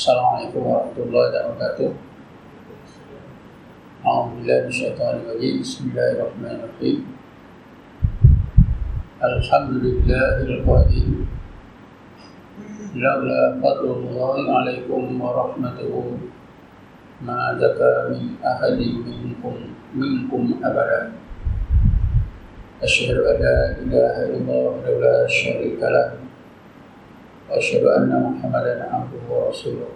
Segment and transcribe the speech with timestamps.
[0.00, 1.92] Assalamualaikum warahmatullahi wabarakatuh.
[4.00, 5.60] Alhamdulillah bisyaitanir rajim.
[5.60, 6.98] Bismillahirrahmanirrahim.
[9.20, 11.28] Alhamdulillahil qadim.
[12.96, 16.16] Laula fadlullahi alaikum wa rahmatuhu
[17.20, 21.12] ma zaka min ahadin minkum minkum abada.
[22.80, 26.29] Asyhadu an la ilaha illallah wa la syarika lahu
[27.50, 29.90] وأشهد أن محمدا عبده ورسوله.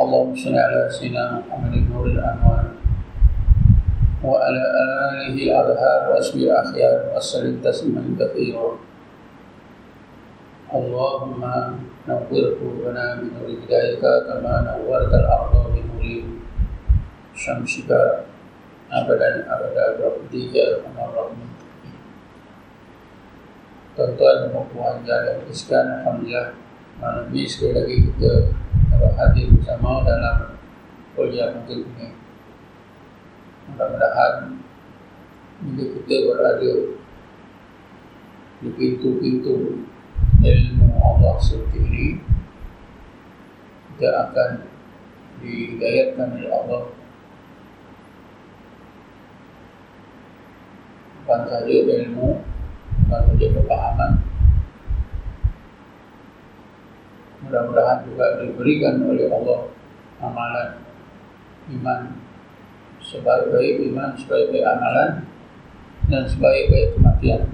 [0.00, 2.64] اللهم صل على سيدنا محمد نور الأنوار
[4.24, 4.62] وعلى
[5.12, 8.80] آله الأظهار وأسمي الأخيار وسلم تسليما كثيرا.
[10.72, 11.42] اللهم
[12.08, 16.04] نور قلوبنا بنور هدايتك كما نورت الأرض بنور
[17.36, 17.90] شمسك.
[18.86, 21.55] أبدا أبدا برحمتك يا أرحم الراحمين.
[23.96, 26.48] Tuan-tuan dan puan yang sekalian Alhamdulillah.
[27.00, 28.32] Malam ini sekali lagi kita
[28.92, 30.56] dapat hadir bersama dalam
[31.16, 32.08] kuliah mungkin ini
[33.72, 34.34] mudah-mudahan
[35.64, 36.72] bila kita berada
[38.60, 39.84] di pintu-pintu
[40.40, 41.36] ilmu Allah
[41.72, 42.20] ini
[43.96, 44.50] kita akan
[45.40, 46.82] dihidayatkan oleh Allah.
[51.24, 52.55] Bukan saja ilmu
[53.36, 54.12] dia kepahaman
[57.46, 59.60] mudah-mudahan juga diberikan oleh Allah
[60.18, 60.68] amalan
[61.70, 62.00] iman
[62.98, 65.10] sebaik-baik iman sebaik-baik amalan
[66.10, 67.46] dan sebaik-baik kematian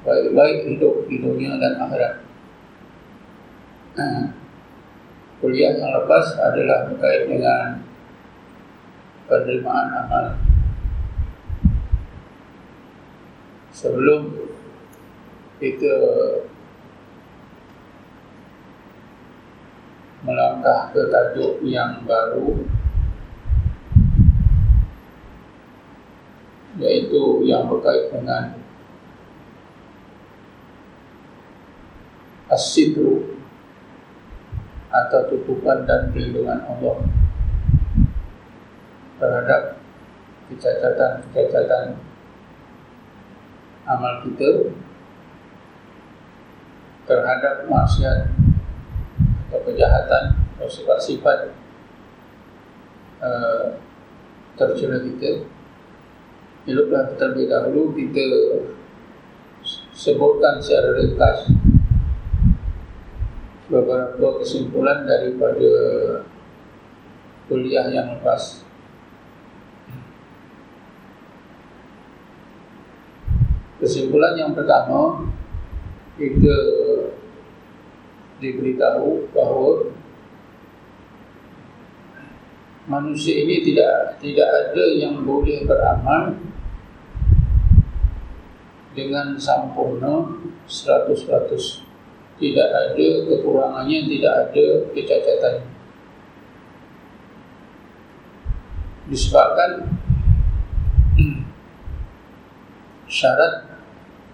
[0.00, 2.24] sebaik-baik hidup di dunia dan akhirat.
[5.44, 7.84] Kuliah yang lepas adalah berkait dengan
[9.28, 10.26] penerimaan amal.
[13.76, 14.49] Sebelum
[15.60, 15.94] kita
[20.24, 22.64] melangkah ke tajuk yang baru
[26.80, 28.56] iaitu yang berkait dengan
[32.48, 33.36] asidru
[34.88, 37.04] atau tutupan dan perlindungan Allah
[39.20, 39.62] terhadap
[40.48, 42.00] kecacatan-kecacatan
[43.84, 44.72] amal kita
[47.10, 48.30] terhadap maksiat
[49.50, 51.50] atau kejahatan atau sifat-sifat
[53.18, 53.74] uh,
[54.54, 55.42] tercela kita
[56.68, 58.20] Eloklah terlebih dahulu kita
[59.96, 61.48] sebutkan secara ringkas
[63.72, 65.72] beberapa kesimpulan daripada
[67.48, 68.60] kuliah yang lepas.
[73.80, 75.29] Kesimpulan yang pertama
[76.20, 76.56] kita
[78.44, 79.88] diberitahu bahawa
[82.84, 86.36] manusia ini tidak tidak ada yang boleh beramal
[88.92, 90.28] dengan sempurna
[90.68, 91.88] 100%.
[92.40, 94.66] Tidak ada kekurangannya, tidak ada
[94.96, 95.56] kecacatan.
[99.12, 99.70] Disebabkan
[103.20, 103.69] syarat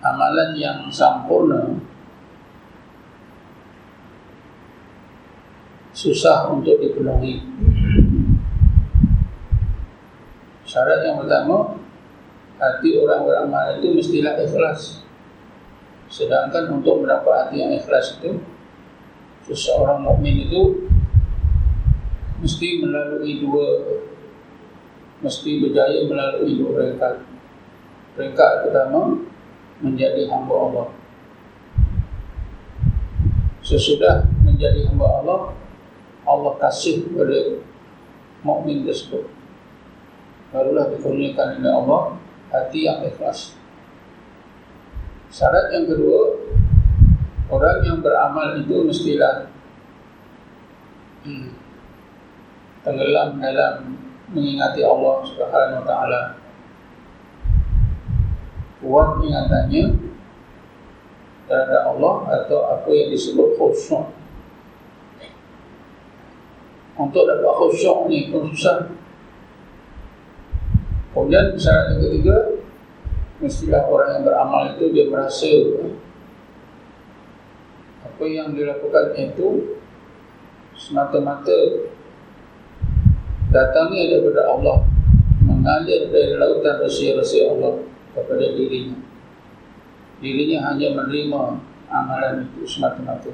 [0.05, 1.77] amalan yang sempurna
[5.97, 7.41] susah untuk dipenuhi.
[10.69, 11.81] Syarat yang pertama,
[12.61, 15.01] hati orang beramal itu mestilah ikhlas.
[16.13, 18.37] Sedangkan untuk mendapat hati yang ikhlas itu,
[19.49, 20.85] seseorang mukmin itu
[22.45, 23.69] mesti melalui dua,
[25.25, 27.15] mesti berjaya melalui dua peringkat.
[28.21, 29.25] Peringkat pertama,
[29.81, 30.87] menjadi hamba Allah.
[33.61, 35.41] Sesudah menjadi hamba Allah,
[36.23, 37.61] Allah kasih kepada
[38.47, 39.27] mukmin tersebut.
[40.55, 42.03] Barulah dikurniakan oleh Allah
[42.55, 43.59] hati yang ikhlas.
[45.27, 46.39] Syarat yang kedua,
[47.51, 49.51] orang yang beramal itu mestilah
[51.27, 51.51] hmm,
[52.87, 53.99] tenggelam dalam
[54.31, 56.21] mengingati Allah Subhanahu Wa Taala
[58.87, 59.99] kuat ingatannya
[61.51, 64.07] terhadap Allah atau apa yang disebut khusyuk.
[66.95, 68.95] Untuk dapat khusyuk ni pun susah.
[71.11, 72.37] Kemudian syarat yang ketiga,
[73.43, 75.51] mestilah orang yang beramal itu dia merasa
[78.05, 79.77] apa yang dilakukan itu
[80.77, 81.89] semata-mata
[83.53, 84.85] datangnya daripada Allah
[85.45, 88.97] mengalir dari lautan rahsia-rahsia Allah kepada dirinya.
[90.25, 91.43] Dirinya hanya menerima
[91.93, 93.29] amalan itu semata-mata.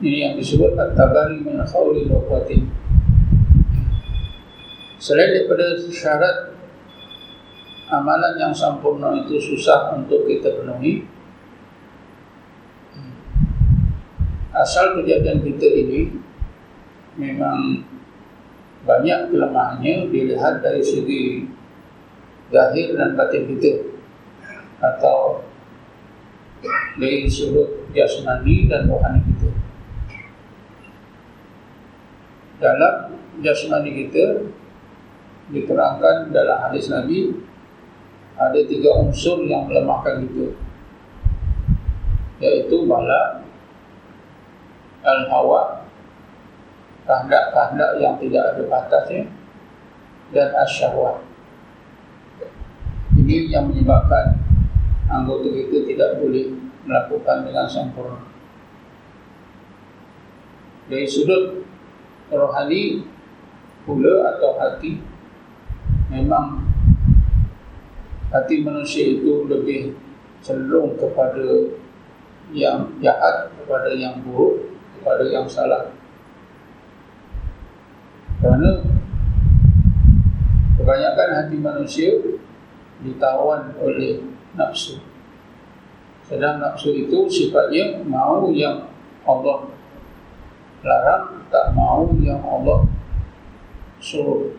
[0.00, 2.22] Ini yang disebut at-tabari min khawli wa
[5.00, 6.54] Selain daripada syarat
[7.90, 11.04] amalan yang sempurna itu susah untuk kita penuhi
[14.54, 16.00] asal kejadian kita ini
[17.18, 17.82] memang
[18.86, 21.48] banyak kelemahannya dilihat dari segi
[22.50, 23.88] zahir dan batin kita.
[24.82, 25.46] Atau
[27.00, 29.50] dari sudut jasmani dan rohani kita.
[32.60, 34.44] Dalam jasmani kita
[35.50, 37.34] diterangkan dalam hadis Nabi
[38.38, 40.54] ada tiga unsur yang melemahkan itu
[42.40, 43.44] yaitu bala
[45.04, 45.84] al-hawa
[47.04, 49.22] kehendak-kehendak yang tidak ada batasnya
[50.32, 51.29] dan asyahwat
[53.30, 54.34] ini yang menyebabkan
[55.06, 56.50] anggota kita tidak boleh
[56.82, 58.18] melakukan dengan sempurna
[60.90, 61.62] dari sudut
[62.34, 63.06] rohani
[63.86, 64.98] pula atau hati
[66.10, 66.66] memang
[68.34, 69.94] hati manusia itu lebih
[70.42, 71.70] cenderung kepada
[72.50, 75.94] yang jahat, kepada yang buruk, kepada yang salah.
[78.42, 78.82] Kerana
[80.74, 82.10] kebanyakan hati manusia
[83.04, 84.20] ditawan oleh
[84.54, 85.00] nafsu.
[86.26, 88.86] Sedang nafsu itu sifatnya mau yang
[89.26, 89.66] Allah
[90.84, 92.86] larang, tak mau yang Allah
[94.00, 94.54] suruh.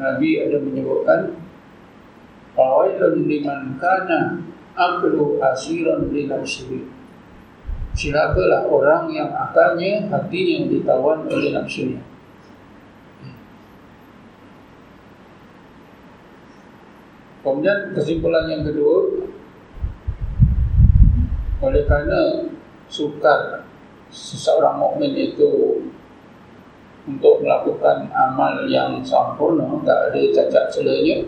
[0.00, 1.36] Nabi ada menyebutkan
[2.52, 4.40] Fawailun liman kana
[4.76, 6.80] aklu asiran li nafsihi
[7.92, 12.00] Silapalah orang yang akalnya hatinya ditawan oleh nafsunya
[17.42, 19.26] Kemudian kesimpulan yang kedua
[21.62, 22.50] Oleh kerana
[22.86, 23.66] sukar
[24.12, 25.80] seseorang mukmin itu
[27.08, 31.26] untuk melakukan amal yang sempurna tak ada cacat celanya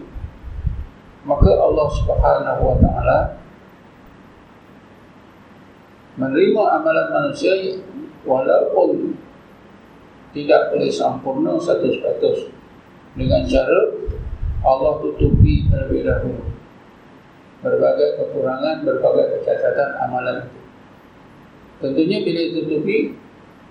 [1.26, 3.18] maka Allah Subhanahu wa taala
[6.14, 7.80] menerima amalan manusia
[8.22, 9.18] walaupun
[10.30, 14.03] tidak boleh sempurna satu 100% dengan cara
[14.64, 16.42] Allah tutupi terlebih dahulu
[17.64, 20.60] berbagai kekurangan, berbagai kecacatan amalan itu.
[21.80, 23.16] Tentunya bila ditutupi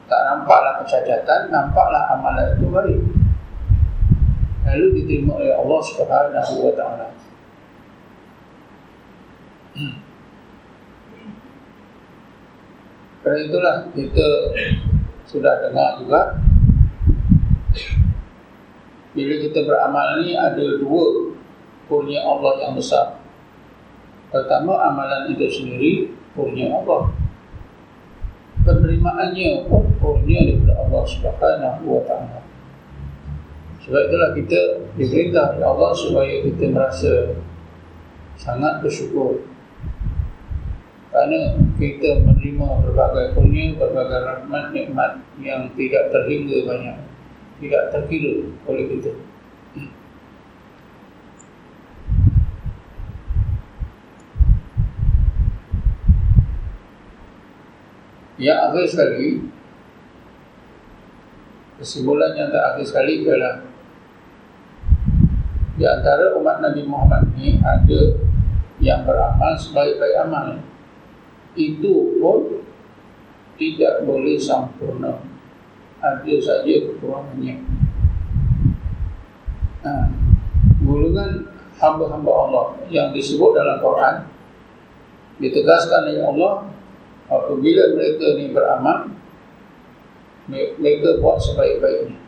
[0.10, 3.02] tak nampaklah kecacatan, nampaklah amalan itu baik.
[4.66, 7.08] Lalu diterima oleh Allah Subhanahu wa taala.
[13.24, 14.28] Kerana itulah kita
[15.30, 16.22] sudah dengar juga
[19.14, 21.34] bila kita beramal ni ada dua
[21.86, 23.22] kurnia Allah yang besar.
[24.34, 27.14] Pertama amalan itu sendiri kurnia Allah
[28.64, 32.40] penerimaannya pun kurnia daripada Allah Subhanahu wa taala.
[33.84, 34.60] Sebab itulah kita
[34.96, 37.14] diperintah oleh Allah supaya kita merasa
[38.40, 39.44] sangat bersyukur.
[41.12, 46.98] Kerana kita menerima berbagai kurnia, berbagai rahmat, nikmat yang tidak terhingga banyak,
[47.62, 49.14] tidak terkira oleh kita.
[58.44, 59.30] Yang akhir sekali
[61.80, 63.62] Kesimpulan yang terakhir sekali adalah
[65.78, 68.20] Di antara umat Nabi Muhammad ini Ada
[68.84, 70.60] yang beramal sebaik-baik amal
[71.56, 72.66] Itu pun
[73.56, 75.33] Tidak boleh sempurna
[76.04, 77.56] Ada saja kekurangannya
[79.88, 80.12] nah,
[80.84, 81.32] Golongan
[81.80, 84.16] hamba-hamba Allah Yang disebut dalam Quran
[85.40, 86.54] Ditegaskan oleh Allah
[87.32, 89.10] apabila mereka ni beramal
[90.52, 92.20] mereka buat sebaik-baiknya.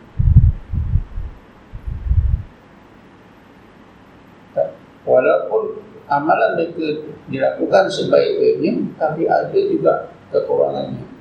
[5.05, 11.14] Walaupun amalan mereka dilakukan sebaik-baiknya tapi ada juga kekurangannya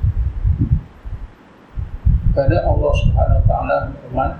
[2.34, 4.32] kerana Allah Subhanahu Wa Taala berfirman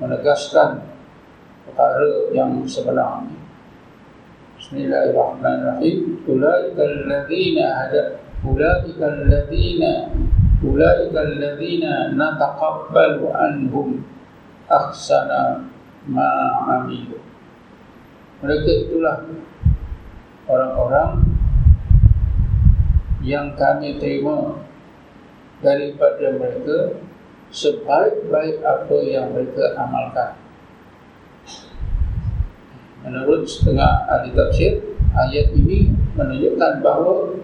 [0.00, 0.70] menegaskan
[1.68, 3.28] perkara yang sebenar.
[4.56, 6.24] Bismillahirrahmanirrahim.
[6.24, 10.08] Ulaikal ladzina hada ulaikal ladzina
[10.64, 14.00] ulaikal ladzina nataqabbalu anhum
[14.72, 15.68] ahsana
[16.08, 16.32] ma
[16.80, 17.20] amilu.
[18.40, 19.20] Mereka itulah
[20.48, 21.28] orang-orang
[23.20, 24.65] yang kami terima
[25.64, 27.00] daripada mereka
[27.48, 30.36] sebaik-baik apa yang mereka amalkan.
[33.06, 34.82] Menurut setengah ahli tafsir,
[35.14, 37.38] ayat ini menunjukkan bahawa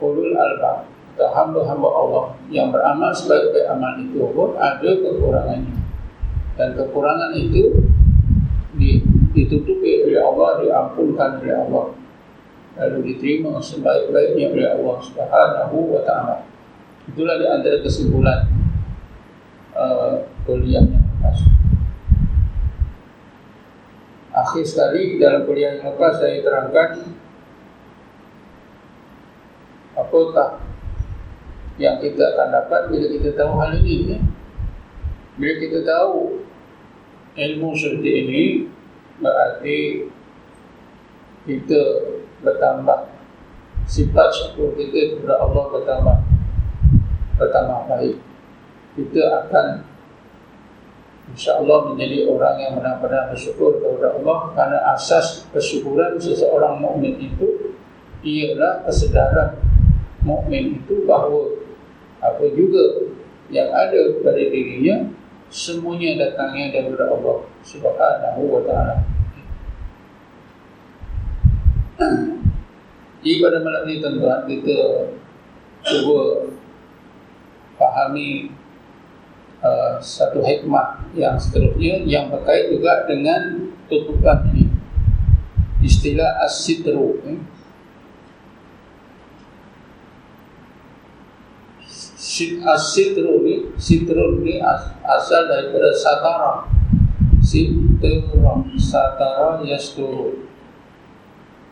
[0.00, 0.88] albab
[1.20, 5.76] atau hamba-hamba Allah yang beramal sebaik-baik amal itu pun ada kekurangannya.
[6.56, 7.76] Dan kekurangan itu
[9.36, 11.86] ditutupi oleh Allah diampunkan oleh Allah
[12.80, 16.48] lalu diterima sebaik-baiknya oleh Allah Subhanahu wa taala
[17.04, 18.48] itulah di antara kesimpulan
[19.76, 21.44] uh, kuliah yang lepas
[24.32, 27.12] akhir sekali dalam kuliah yang lepas saya terangkan
[29.92, 30.64] apakah
[31.76, 34.20] yang kita akan dapat bila kita tahu hal ini ya?
[35.36, 36.44] bila kita tahu
[37.36, 38.44] ilmu seperti ini
[39.20, 39.78] berarti
[41.44, 41.82] kita
[42.44, 43.08] bertambah.
[43.90, 46.16] Sifat syukur kita kepada Allah bertambah.
[47.40, 48.16] Bertambah baik.
[48.94, 49.66] Kita akan
[51.30, 57.78] insyaAllah menjadi orang yang benar-benar bersyukur kepada Allah kerana asas kesyukuran seseorang mukmin itu
[58.20, 59.56] ialah kesedaran
[60.20, 61.56] mukmin itu bahawa
[62.20, 63.08] apa juga
[63.48, 65.08] yang ada pada dirinya
[65.50, 69.02] semuanya datangnya daripada Allah Subhanahu wa taala.
[72.00, 75.12] Jadi pada malam ini tuan-tuan kita
[75.84, 76.48] cuba
[77.76, 78.56] fahami
[79.60, 84.72] uh, satu hikmah yang seterusnya yang berkait juga dengan tutupan ini.
[85.84, 87.20] Istilah as-sitru.
[87.28, 87.40] Eh?
[92.64, 94.64] As-sitru ni, sitru ni
[95.04, 96.64] asal daripada satara.
[97.44, 98.24] Sitru,
[98.80, 100.49] satara yasturu.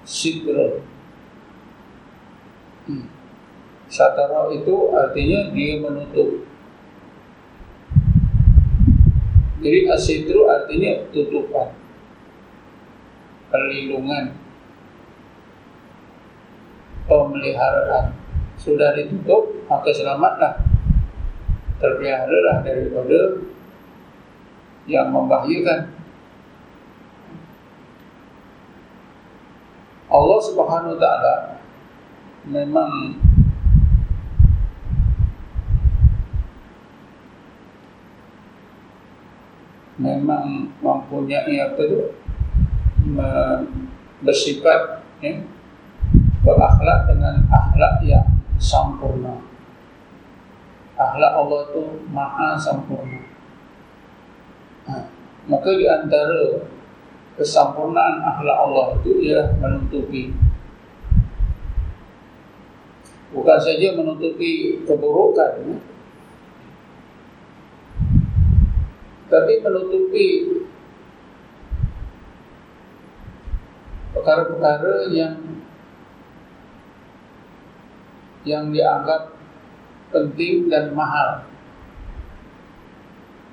[0.08, 0.80] Sitru.
[2.88, 3.04] Hmm.
[3.92, 6.48] Satara itu artinya dia menutup.
[9.60, 11.76] Jadi asitru artinya tutupan.
[13.52, 14.32] Perlindungan.
[17.04, 18.16] Pemeliharaan
[18.56, 20.60] sudah ditutup maka selamatlah
[21.80, 23.44] terpelihara daripada
[24.88, 25.97] yang membahayakan
[30.08, 31.34] Allah Subhanahu wa taala
[32.48, 32.92] memang
[40.00, 42.00] memang mempunyai apa tu
[44.24, 45.42] bersifat ya,
[46.40, 49.42] berakhlak dengan akhlak yang sempurna.
[50.98, 53.20] Akhlak Allah tu maha sempurna.
[54.88, 55.04] Ha.
[55.46, 56.64] Maka di antara
[57.38, 60.34] kesempurnaan akhlak Allah itu ialah menutupi
[63.30, 65.78] bukan saja menutupi keburukan ya.
[69.28, 70.26] tapi menutupi
[74.16, 75.36] perkara-perkara yang
[78.48, 79.36] yang dianggap
[80.08, 81.44] penting dan mahal.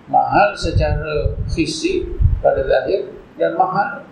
[0.08, 2.06] Mahal secara fisik
[2.40, 4.08] pada zahir dan mahal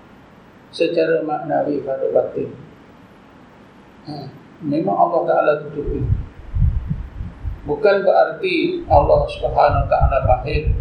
[0.74, 2.50] secara maknawi pada batin.
[4.04, 4.28] Ha,
[4.60, 6.04] memang Allah Taala tutupi.
[7.64, 10.76] Bukan berarti Allah Subhanahu Taala bahir.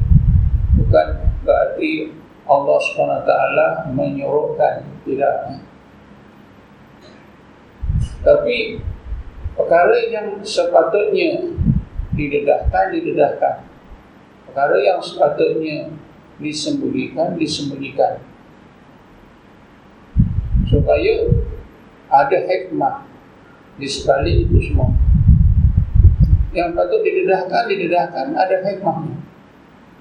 [0.75, 1.07] Bukan
[1.47, 2.11] berarti
[2.51, 5.63] Allah Subhanahu Taala menyuruhkan tidak.
[8.23, 8.83] Tapi
[9.55, 11.55] perkara yang sepatutnya
[12.15, 13.57] didedahkan, didedahkan.
[14.51, 15.95] Perkara yang sepatutnya
[16.43, 18.32] disembunyikan, disembunyikan.
[20.73, 21.29] Supaya
[22.09, 23.05] ada hikmah
[23.77, 24.89] di sebalik itu semua.
[26.57, 29.17] Yang patut didedahkan, didedahkan, ada hikmahnya.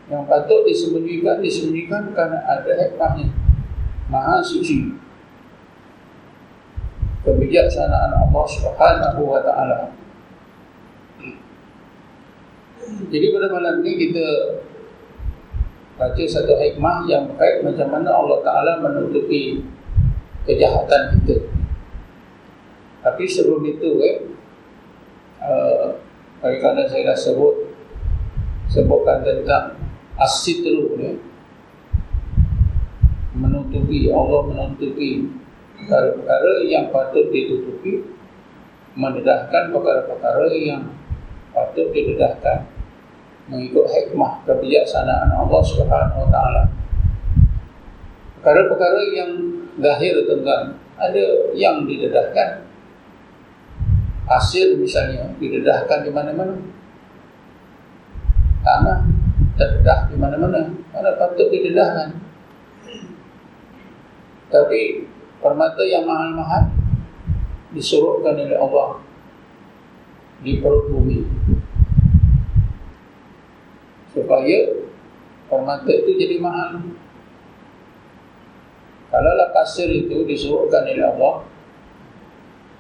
[0.08, 3.28] Yang patut disembunyikan, disembunyikan kerana ada hikmahnya.
[4.12, 4.96] Maha suci
[7.24, 9.92] kebijaksanaan Allah Subhanahu wa taala.
[13.12, 14.28] Jadi pada malam ini kita
[15.96, 19.62] baca satu hikmah yang berkait macam mana Allah Taala menutupi
[20.46, 21.38] kejahatan kita.
[23.02, 24.18] Tapi sebelum itu eh
[25.42, 25.98] uh,
[26.42, 27.70] kerana saya dah sebut
[28.72, 29.78] sebutkan tentang
[30.16, 31.18] asitru eh,
[33.36, 35.28] menutupi Allah menutupi
[35.82, 38.06] perkara-perkara yang patut ditutupi
[38.94, 40.94] mendedahkan perkara-perkara yang
[41.52, 42.70] patut didedahkan
[43.52, 46.64] mengikut hikmah kebijaksanaan Allah Subhanahu Wa Taala.
[48.40, 49.32] Perkara-perkara yang
[49.80, 51.26] zahir tentang ada
[51.56, 52.68] yang didedahkan.
[54.28, 56.56] Hasil misalnya didedahkan di mana-mana.
[58.62, 59.00] Tanah
[59.56, 60.72] terdedah di mana-mana.
[60.92, 62.16] Mana patut didedahkan?
[64.52, 65.08] Tapi
[65.40, 66.68] permata yang mahal-mahal
[67.72, 69.00] disuruhkan oleh Allah
[70.44, 71.24] di perut bumi.
[74.12, 74.60] Supaya
[75.48, 76.84] permata itu jadi mahal
[79.12, 81.44] kalau lah pasir itu disuruhkan oleh Allah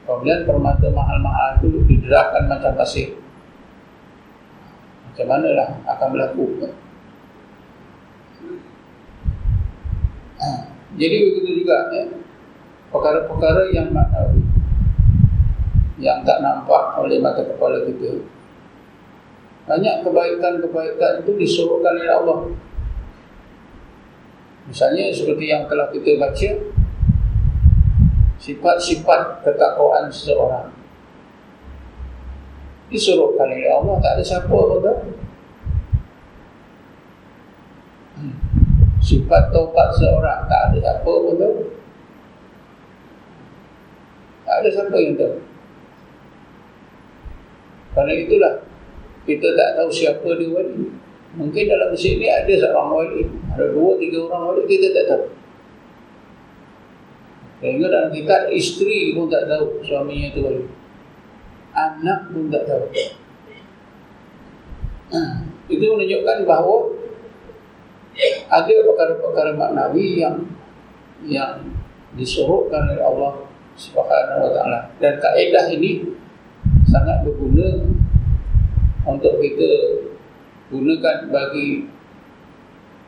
[0.07, 3.13] kemudian permata mahal-mahal itu diderahkan macam pasir
[5.11, 6.45] macam mana lah akan berlaku
[10.39, 10.47] ha,
[10.95, 12.03] jadi begitu juga ya,
[12.89, 14.41] perkara-perkara yang maknawi
[16.01, 18.25] yang tak nampak oleh mata kepala kita.
[19.69, 22.37] Banyak kebaikan-kebaikan itu disuruhkan oleh Allah.
[24.71, 26.49] Misalnya seperti yang telah kita baca,
[28.39, 30.71] sifat-sifat ketakwaan seseorang.
[32.87, 34.79] Disuruhkan oleh Allah, tak ada siapa pun.
[38.15, 38.35] Hmm.
[39.03, 41.55] Sifat taubat seorang, tak ada siapa pun tahu.
[44.47, 45.35] Tak ada siapa yang tahu.
[47.91, 48.53] Kerana itulah
[49.27, 51.00] kita tak tahu siapa dia wali.
[51.31, 53.23] Mungkin dalam masjid ni ada seorang wali,
[53.55, 55.25] ada dua tiga orang wali kita tak tahu.
[57.63, 60.63] Sehingga dalam kita isteri pun tak tahu suaminya itu wali.
[61.71, 62.83] Anak pun tak tahu.
[65.11, 65.19] Ha,
[65.71, 66.77] itu menunjukkan bahawa
[68.51, 70.35] ada perkara-perkara maknawi yang
[71.23, 71.63] yang
[72.19, 73.33] disuruhkan oleh Allah
[73.79, 74.79] Subhanahu wa taala.
[74.99, 76.11] Dan kaedah ini
[76.91, 77.87] sangat berguna
[79.07, 79.71] untuk kita
[80.71, 81.85] gunakan bagi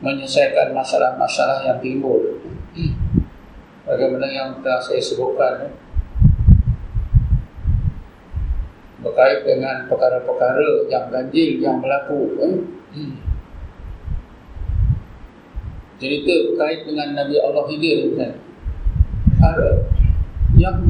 [0.04, 2.20] menyelesaikan masalah-masalah yang timbul.
[3.88, 5.72] Bagaimana yang telah saya sebutkan
[9.04, 12.40] berkait dengan perkara-perkara yang ganjil yang berlaku
[16.00, 18.16] cerita berkait dengan Nabi Allah Hidir
[19.44, 19.84] ada
[20.56, 20.80] yang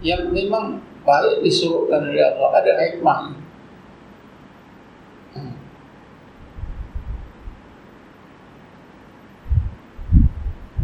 [0.00, 3.36] yang memang baik disuruhkan oleh Allah ada hikmah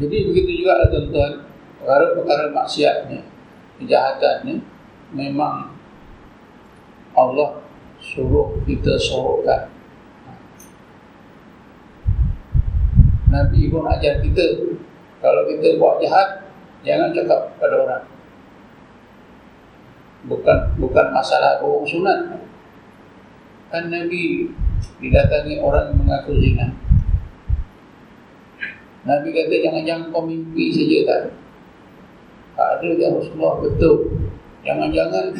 [0.05, 1.33] jadi begitu juga tuan-tuan
[1.81, 3.25] perkara-perkara maksiatnya
[3.81, 4.61] kejahatannya
[5.17, 5.73] memang
[7.17, 7.64] Allah
[7.99, 9.75] suruh kita suruhkan
[13.35, 14.62] Nabi pun ajar kita
[15.19, 16.47] kalau kita buat jahat
[16.87, 18.05] jangan cakap pada orang.
[20.31, 22.19] Bukan bukan masalah orang sunat.
[23.75, 24.53] Kan Nabi
[25.03, 26.71] didatangi orang yang mengaku zina
[29.05, 31.21] Nabi kata jangan-jangan kau mimpi saja tak
[32.55, 34.14] tak ada ya Rasulullah betul.
[34.64, 35.35] Jangan-jangan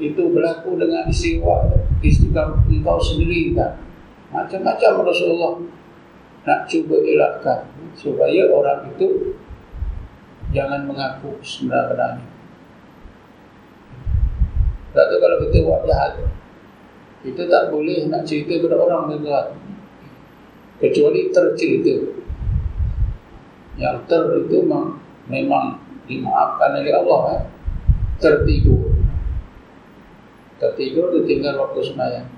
[0.00, 1.68] itu berlaku dengan istiwa
[2.02, 3.78] istiwa engkau sendiri tak.
[4.34, 5.54] Macam-macam Rasulullah
[6.42, 9.38] nak cuba elakkan supaya orang itu
[10.50, 12.18] jangan mengaku sebenarnya
[14.96, 16.12] tak tahu kalau kita buat jahat.
[17.20, 19.46] Kita tak boleh nak cerita kepada orang tuan
[20.80, 22.24] Kecuali tercerita
[23.76, 24.96] Yang ter itu memang,
[25.28, 25.66] memang
[26.08, 27.42] dimaafkan oleh Allah eh.
[28.16, 28.96] Tertidur.
[30.56, 32.32] Tertidur itu tinggal waktu semayang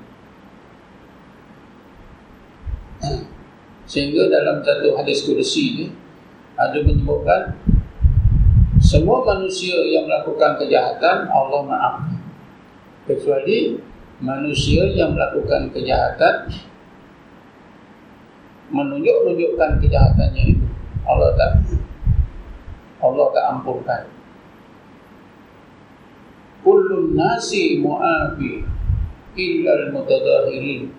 [3.87, 5.87] Sehingga dalam satu hadis kursi ini
[6.59, 7.55] Ada menyebutkan
[8.83, 12.19] Semua manusia yang melakukan kejahatan Allah maafkan.
[13.07, 13.79] Kecuali
[14.19, 16.51] manusia yang melakukan kejahatan
[18.69, 20.68] menunjuk-nunjukkan kejahatannya itu
[21.09, 21.53] Allah tak
[23.01, 24.03] Allah tak ampunkan.
[26.61, 28.67] Kullun nasi mu'afi
[29.39, 30.91] illa al-mutadahirin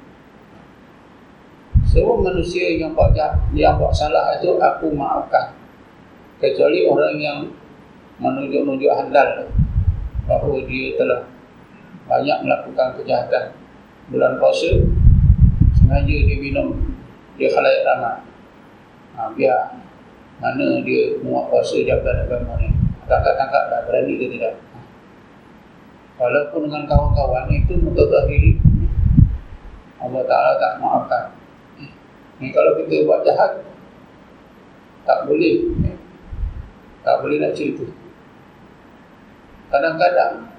[1.90, 3.18] semua manusia yang buat
[3.58, 5.58] yang buat salah itu aku maafkan.
[6.38, 7.38] Kecuali orang yang
[8.22, 9.50] menunjuk-nunjuk handal
[10.30, 11.26] bahawa dia telah
[12.06, 13.58] banyak melakukan kejahatan.
[14.14, 14.70] Bulan puasa
[15.82, 16.78] sengaja dia minum.
[17.42, 18.18] Dia khalayak ramai.
[19.18, 19.74] Ha, biar
[20.40, 22.72] mana dia muat puasa jaga agama ni?
[23.12, 24.56] Tangkap-tangkap tak berani ke tidak?
[26.16, 28.60] Walaupun dengan kawan-kawan itu mutadahiri
[30.00, 31.24] Allah Ta'ala tak maafkan.
[32.40, 33.68] Ni kalau kita buat jahat
[35.04, 35.76] tak boleh.
[37.04, 37.84] Tak boleh nak cerita.
[39.72, 40.56] Kadang-kadang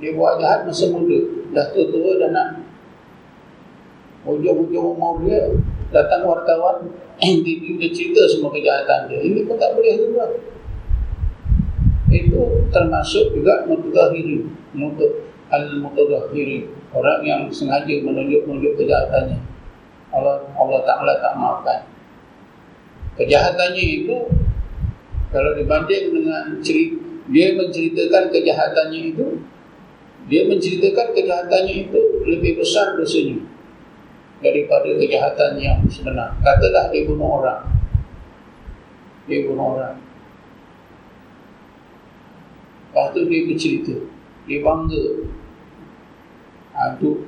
[0.00, 1.18] dia buat jahat masa muda
[1.56, 2.48] dah tua-tua dah nak.
[4.24, 5.48] Hujung-hujung umur dia
[5.94, 6.90] datang wartawan
[7.46, 9.22] dia, cerita semua kejahatan dia.
[9.22, 10.26] Ini pun tak boleh juga.
[12.10, 14.42] Itu termasuk juga mutadahiri
[14.74, 19.38] mutad al-mutadahiri orang yang sengaja menunjuk-nunjuk kejahatannya.
[20.10, 21.80] Allah Allah Taala tak maafkan.
[23.14, 24.16] Kejahatannya itu
[25.30, 29.26] kalau dibanding dengan cerita dia menceritakan kejahatannya itu
[30.28, 33.40] dia menceritakan kejahatannya itu lebih besar dosanya
[34.42, 36.34] daripada kejahatan yang sebenar.
[36.42, 37.62] Katalah dia bunuh orang.
[39.30, 39.96] Dia bunuh orang.
[42.90, 43.94] Lepas tu dia bercerita.
[44.46, 45.04] Dia bangga.
[46.74, 47.26] Ha, tu,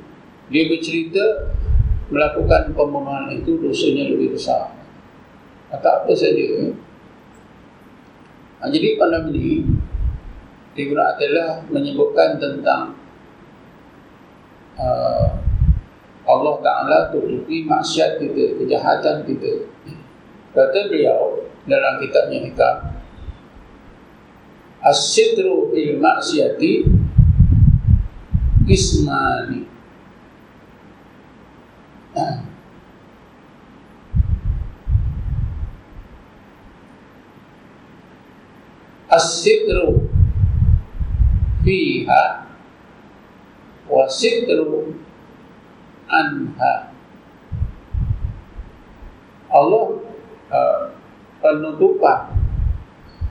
[0.51, 1.55] dia bercerita
[2.11, 4.75] melakukan pembunuhan itu dosanya lebih besar.
[5.71, 6.71] Tak apa saja.
[8.63, 9.67] Ha, jadi pada ini
[10.77, 12.93] Ibn Atillah menyebutkan tentang
[14.77, 15.26] uh,
[16.27, 19.71] Allah Ta'ala tutupi maksiat kita, kejahatan kita.
[20.51, 22.77] Kata beliau dalam kitabnya hikam,
[24.83, 26.87] As-sidru fil maksiati
[28.67, 29.67] ismani.
[39.07, 40.11] As-sidru
[41.67, 42.47] fiha
[43.87, 45.06] wa sidru
[46.11, 46.95] anha.
[49.47, 49.85] Allah
[50.51, 50.83] uh,
[51.41, 52.35] penutupan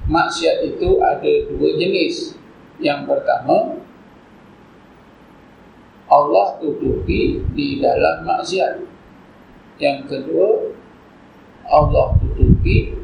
[0.09, 2.37] maksiat itu ada dua jenis.
[2.75, 3.79] Yang pertama,
[6.11, 8.83] Allah tutupi di dalam maksiat.
[9.79, 10.75] Yang kedua,
[11.67, 12.95] Allah tutupi,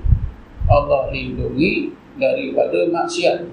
[0.67, 3.47] Allah lindungi daripada maksiat.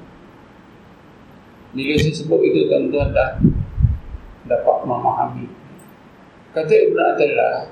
[1.72, 3.38] Bila saya sebut itu, tuan-tuan dah
[4.48, 5.57] dapat memahami.
[6.58, 7.70] Kata Ibn Atillah,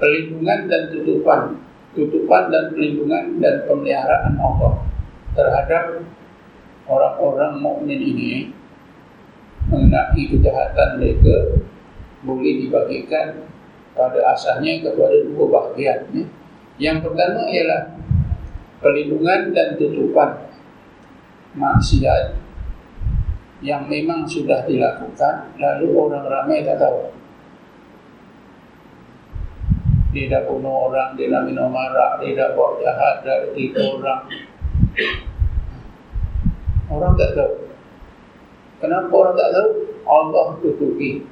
[0.00, 1.60] perlindungan dan tutupan
[1.92, 4.80] tutupan dan perlindungan dan pemeliharaan Allah
[5.36, 6.08] terhadap
[6.88, 8.32] orang-orang mukmin ini
[9.68, 11.60] mengenai kejahatan mereka
[12.24, 13.44] boleh dibagikan
[13.92, 16.32] pada asalnya kepada dua bahagian.
[16.80, 17.92] Yang pertama ialah
[18.80, 20.48] perlindungan dan tutupan
[21.60, 22.43] maksiat
[23.64, 27.08] yang memang sudah dilakukan lalu orang ramai tak tahu
[30.14, 34.22] dia dah bunuh orang, dia dah minum marak, dia dah buat jahat, tipu orang.
[36.86, 37.66] Orang tak tahu.
[38.78, 39.68] Kenapa orang tak tahu?
[40.06, 41.26] Allah tutupi.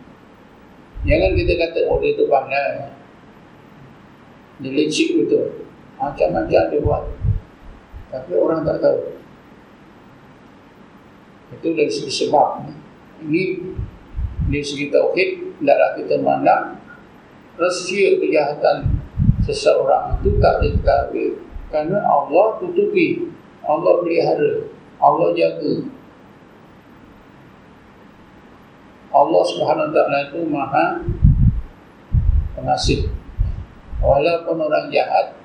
[1.07, 2.91] Jangan kita kata, oh dia tu pandai.
[4.59, 5.63] Dia lecik betul.
[6.03, 7.05] Macam-macam dia buat.
[8.11, 8.99] Tapi orang tak tahu.
[11.59, 12.69] Itu dari segi sebab.
[13.23, 13.43] Ini
[14.49, 16.65] dari segi tauhid, tidaklah kita mandang
[17.61, 18.99] rahsia kejahatan
[19.45, 21.39] seseorang itu tak diketahui.
[21.69, 23.31] Kerana Allah tutupi
[23.63, 24.67] Allah pelihara
[25.03, 25.75] Allah jaga.
[29.13, 31.05] Allah subhanahu ta'ala itu maha
[32.57, 33.13] pengasih.
[34.01, 35.37] Walaupun orang jahat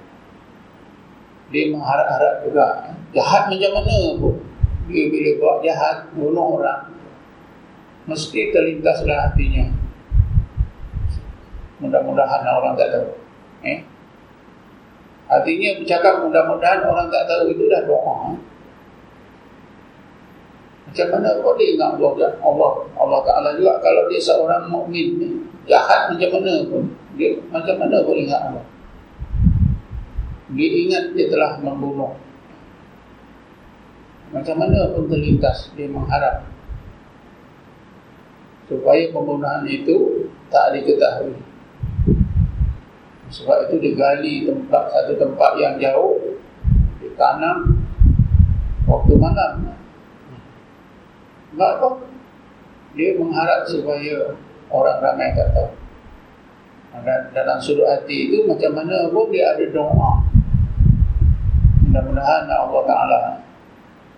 [1.52, 2.68] dia mengharap-harap juga.
[3.16, 4.36] Jahat macam mana pun
[4.88, 6.96] dia bila buat jahat bunuh orang
[8.08, 9.68] mesti terlintaslah hatinya
[11.78, 13.10] Mudah-mudahan orang tak tahu.
[13.62, 13.86] Eh?
[15.30, 18.34] Artinya bercakap mudah-mudahan orang tak tahu itu dah doa.
[18.34, 18.38] Eh?
[20.88, 22.00] Macam mana kau dia ingat
[22.42, 26.84] Allah, Allah Ta'ala juga kalau dia seorang mukmin jahat macam mana pun
[27.20, 28.66] dia macam mana kau ingat Allah
[30.56, 32.16] dia ingat dia telah membunuh
[34.34, 36.44] macam mana pun terlintas dia mengharap
[38.68, 41.48] supaya pembunuhan itu tak diketahui
[43.28, 46.16] sebab itu digali tempat satu tempat yang jauh,
[47.04, 47.76] ditanam
[48.88, 49.76] waktu malam.
[51.52, 51.90] Enggak apa?
[52.96, 54.32] Dia mengharap supaya
[54.72, 55.72] orang ramai tak tahu.
[56.98, 60.12] Dan dalam sudut hati itu macam mana pun dia ada doa.
[61.84, 63.20] Mudah-mudahan Allah Ta'ala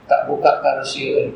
[0.10, 1.36] tak buka rahsia ini.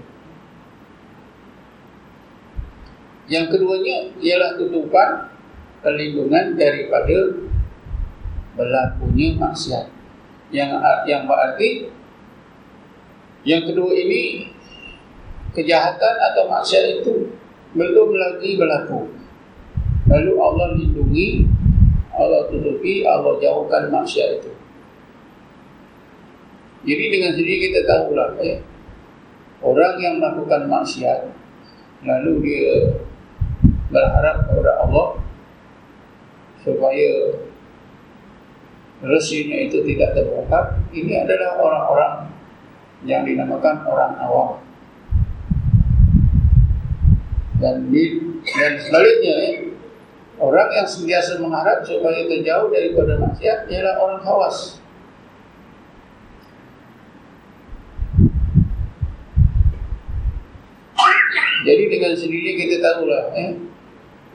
[3.30, 5.32] Yang keduanya ialah tutupan
[5.80, 7.40] perlindungan daripada
[8.58, 9.88] berlakunya maksiat.
[10.52, 10.70] Yang
[11.08, 11.88] yang berarti
[13.44, 14.52] yang kedua ini
[15.52, 17.32] kejahatan atau maksiat itu
[17.74, 19.12] belum lagi berlaku.
[20.08, 21.48] Lalu Allah lindungi,
[22.14, 24.53] Allah tutupi, Allah jauhkan maksiat itu.
[26.84, 28.60] Jadi dengan sendiri kita tahu lah, eh,
[29.64, 31.32] orang yang melakukan maksiat,
[32.04, 33.00] lalu dia
[33.88, 35.08] berharap kepada Allah
[36.60, 37.10] supaya
[39.00, 42.14] rahsianya itu tidak terbongkar ini adalah orang-orang
[43.08, 44.60] yang dinamakan orang awam.
[47.64, 47.88] Dan
[48.44, 49.72] dan sebaliknya
[50.36, 54.83] orang yang sentiasa mengharap supaya terjauh daripada maksiat ialah orang khawas
[61.64, 63.56] Jadi dengan sendiri kita tahulah eh,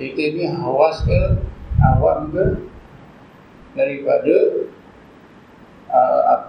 [0.01, 1.45] Kita ni hawas ke
[1.79, 2.45] Awam ke
[3.77, 4.37] Daripada
[5.93, 6.41] uh,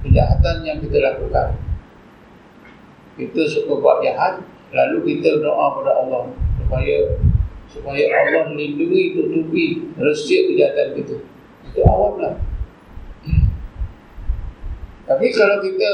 [0.00, 1.60] Kejahatan yang kita lakukan.
[3.18, 6.22] Kita suka buat jahat Lalu kita doa kepada Allah
[6.62, 6.96] Supaya
[7.66, 11.16] Supaya Allah lindungi tutupi Resit kejahatan kita.
[11.70, 12.34] Itu awam lah.
[15.10, 15.90] Tapi kalau kita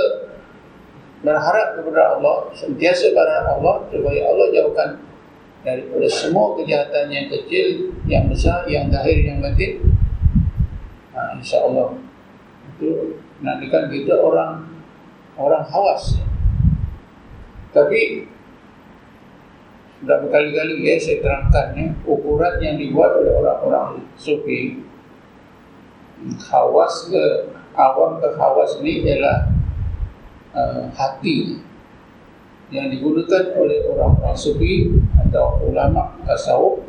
[1.27, 4.91] berharap kepada Allah, sentiasa berharap Allah supaya Allah jauhkan
[5.67, 9.83] daripada semua kejahatan yang kecil, yang besar, yang zahir, yang batin.
[11.11, 11.99] Ha, InsyaAllah.
[12.79, 14.71] Itu nantikan kita orang
[15.35, 16.23] orang hawas.
[17.75, 18.31] Tapi
[19.99, 24.85] sudah berkali-kali ya saya terangkan ya, ukuran yang dibuat oleh orang-orang sufi
[26.37, 27.25] hawas ke
[27.75, 29.56] awam ke hawas ini ialah
[30.57, 31.61] uh, hati
[32.73, 34.91] yang digunakan oleh orang-orang sufi
[35.23, 36.83] atau ulama tasawuf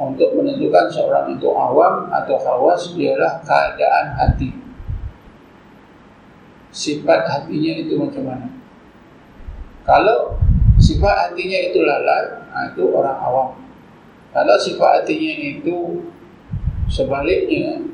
[0.00, 4.50] untuk menentukan seorang itu awam atau hawas ialah keadaan hati.
[6.72, 8.48] Sifat hatinya itu macam mana?
[9.84, 10.40] Kalau
[10.80, 12.40] sifat hatinya itu lalai
[12.72, 13.48] itu orang awam.
[14.32, 16.08] Kalau sifat hatinya itu
[16.88, 17.84] sebaliknya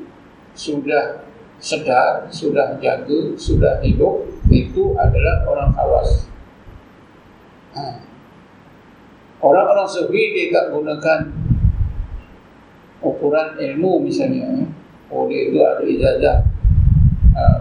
[0.55, 1.27] sudah
[1.59, 6.09] sedar, sudah jaga, sudah hidup, itu adalah orang khawas.
[7.77, 7.83] Ha.
[9.39, 11.19] Orang-orang sufi dia tak gunakan
[12.99, 14.67] ukuran ilmu misalnya.
[15.09, 16.37] Oh dia itu ada ijazah
[17.33, 17.57] uh,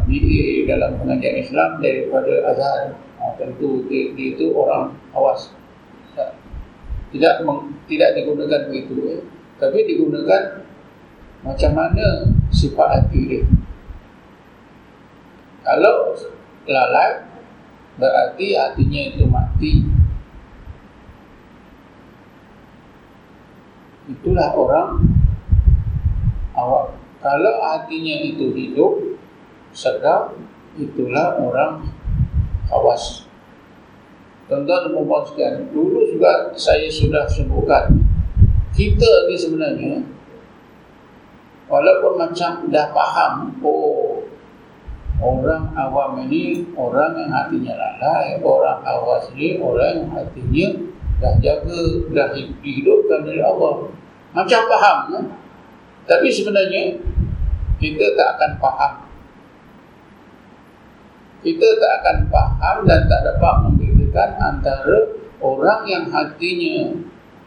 [0.67, 2.81] dalam pengajian Islam daripada Azhar.
[3.19, 5.55] Uh, tentu dia, dia itu orang awas.
[7.09, 7.35] Tidak
[7.89, 8.95] tidak digunakan begitu.
[9.17, 9.23] Eh.
[9.57, 10.67] Tapi digunakan
[11.41, 13.43] macam mana sifat hati dia.
[15.65, 16.17] Kalau
[16.69, 17.25] lalai
[17.99, 19.73] berarti hatinya itu mati.
[24.09, 25.05] Itulah orang
[26.57, 26.97] awam.
[27.19, 29.19] Kalau hatinya itu hidup,
[29.75, 30.33] sedap,
[30.79, 31.91] itulah orang
[32.71, 33.27] awas.
[34.49, 38.01] Tuan-tuan dan puan sekalian, dulu juga saya sudah sebutkan
[38.73, 39.95] kita ni sebenarnya
[41.69, 44.25] walaupun macam dah faham, oh
[45.19, 50.67] Orang awam ini orang yang hatinya lalai, orang awas ini orang yang hatinya
[51.19, 51.83] dah jaga,
[52.15, 53.91] dah dihidupkan oleh Allah.
[54.31, 55.25] Macam faham, kan?
[56.07, 57.03] tapi sebenarnya
[57.83, 58.93] kita tak akan faham.
[61.43, 64.99] Kita tak akan faham dan tak dapat membedakan antara
[65.43, 66.95] orang yang hatinya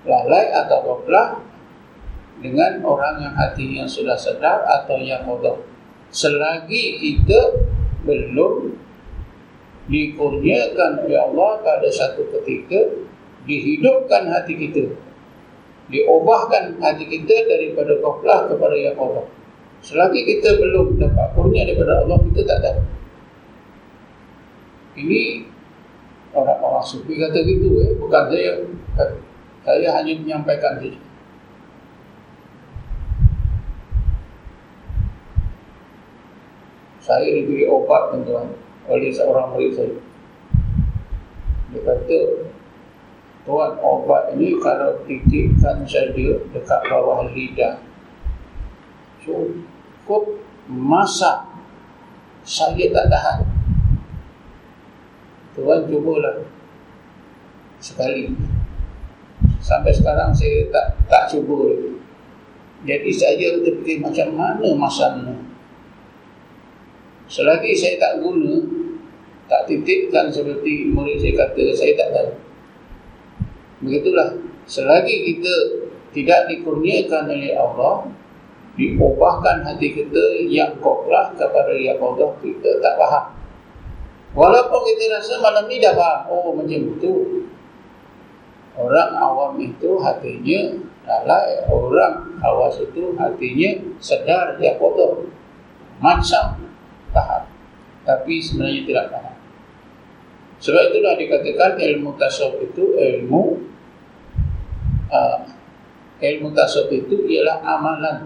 [0.04, 1.40] lalai atau goblah
[2.44, 5.71] dengan orang yang hatinya sudah sedar atau yang bodoh
[6.12, 7.42] selagi kita
[8.04, 8.76] belum
[9.88, 12.80] dikurniakan oleh Allah pada satu ketika
[13.48, 14.94] dihidupkan hati kita
[15.92, 19.28] diubahkan hati kita daripada koflah kepada yang Allah.
[19.84, 22.82] Selagi kita belum dapat kurnia daripada Allah kita tak tahu.
[25.04, 25.52] Ini
[26.32, 27.92] orang-orang sufi kata gitu eh.
[28.00, 28.52] bukan saya
[29.62, 31.00] saya hanya menyampaikan saja
[37.12, 38.56] saya diberi obat tuan
[38.88, 40.00] oleh seorang murid saya.
[41.76, 42.20] Dia kata,
[43.44, 47.84] tuan obat ini kalau titikkan saja dekat bawah lidah,
[49.20, 50.40] cukup
[50.72, 51.52] masa
[52.48, 53.40] saya tak tahan.
[55.52, 56.48] Tuan cubalah
[57.84, 58.32] sekali.
[59.60, 61.76] Sampai sekarang saya tak tak cuba.
[62.88, 65.51] Jadi saya terfikir macam mana masanya
[67.32, 68.60] Selagi saya tak guna
[69.48, 72.32] Tak titipkan seperti murid saya kata Saya tak tahu.
[73.88, 74.36] Begitulah.
[74.68, 75.56] Selagi kita
[76.12, 78.12] tidak dikurniakan oleh Allah
[78.76, 83.26] Diubahkan hati kita yang koklah kepada yang Allah Kita tak faham.
[84.36, 87.48] Walaupun kita rasa malam ni dah faham Oh macam itu
[88.76, 90.76] Orang awam itu hatinya
[91.08, 93.72] lalai Orang awas itu hatinya
[94.04, 95.28] sedar dia kotor
[96.00, 96.71] Macam
[97.12, 97.44] faham.
[98.04, 99.38] Tapi sebenarnya tidak faham.
[100.62, 103.44] Sebab itulah dikatakan ilmu tasawuf itu ilmu
[105.10, 105.40] uh,
[106.22, 108.18] ilmu tasawuf itu ialah amalan.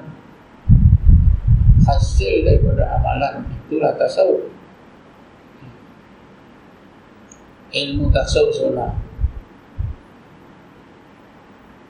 [1.86, 4.50] Hasil daripada amalan itulah tasawuf.
[7.76, 9.06] Ilmu tasawuf sebenarnya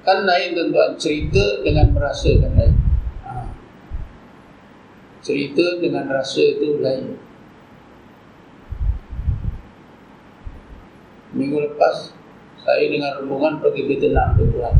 [0.05, 2.74] kan lain tuan-tuan cerita dengan merasakan lain
[5.25, 7.17] cerita dengan rasa itu lain.
[11.33, 12.13] Minggu lepas
[12.61, 14.77] saya dengan rombongan pergi Vietnam tu Tuhan.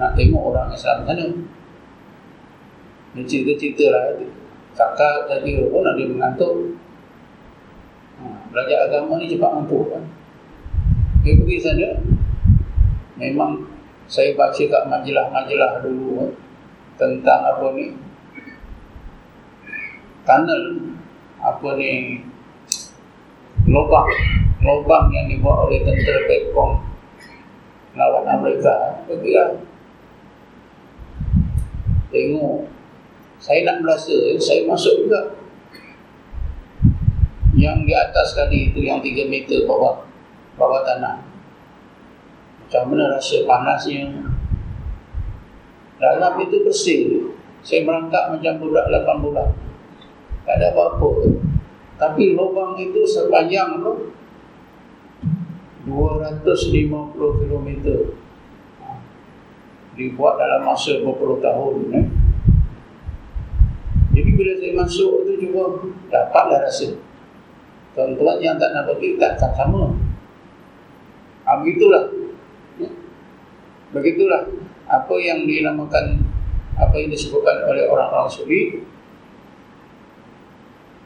[0.00, 1.26] Nak tengok orang Islam sana.
[3.12, 4.04] Dia cerita-cerita lah.
[4.72, 6.80] Kakak tadi pun ada mengantuk.
[8.16, 10.04] Ha, belajar agama ni cepat ngantuk kan.
[11.20, 11.88] Dia pergi sana.
[13.20, 13.68] Memang
[14.08, 16.32] saya baca kat majalah-majalah dulu eh,
[17.00, 18.05] tentang apa ni
[20.26, 20.82] tunnel
[21.38, 22.18] apa ni
[23.70, 24.10] lubang
[24.60, 26.82] lubang yang dibuat oleh tentera Vietcong
[27.94, 29.00] lawan Amerika.
[29.06, 29.62] Pergilah
[32.10, 32.66] tengok
[33.38, 35.38] saya nak berasa saya masuk juga.
[37.56, 40.04] Yang di atas tadi itu yang 3 meter bawah
[40.60, 41.24] bawah tanah.
[42.60, 44.12] Macam mana rasa panasnya?
[45.96, 47.32] Dalam itu bersih.
[47.64, 49.48] Saya merangkak macam budak 8 bulan
[50.46, 51.10] tak ada apa-apa.
[51.98, 54.14] Tapi lubang itu sepanjang tu
[55.90, 56.86] 250
[57.18, 57.68] km
[59.96, 62.06] dibuat dalam masa beberapa tahun eh.
[64.12, 65.62] jadi bila saya masuk tu cuba
[66.12, 67.00] dapatlah rasa.
[67.96, 69.96] Tuan-tuan yang tak nak pergi takkan sama.
[71.48, 72.12] Ha, begitulah.
[72.76, 72.92] Ya.
[73.96, 74.52] begitulah
[74.84, 76.20] apa yang dinamakan
[76.76, 78.84] apa yang disebutkan oleh orang-orang suri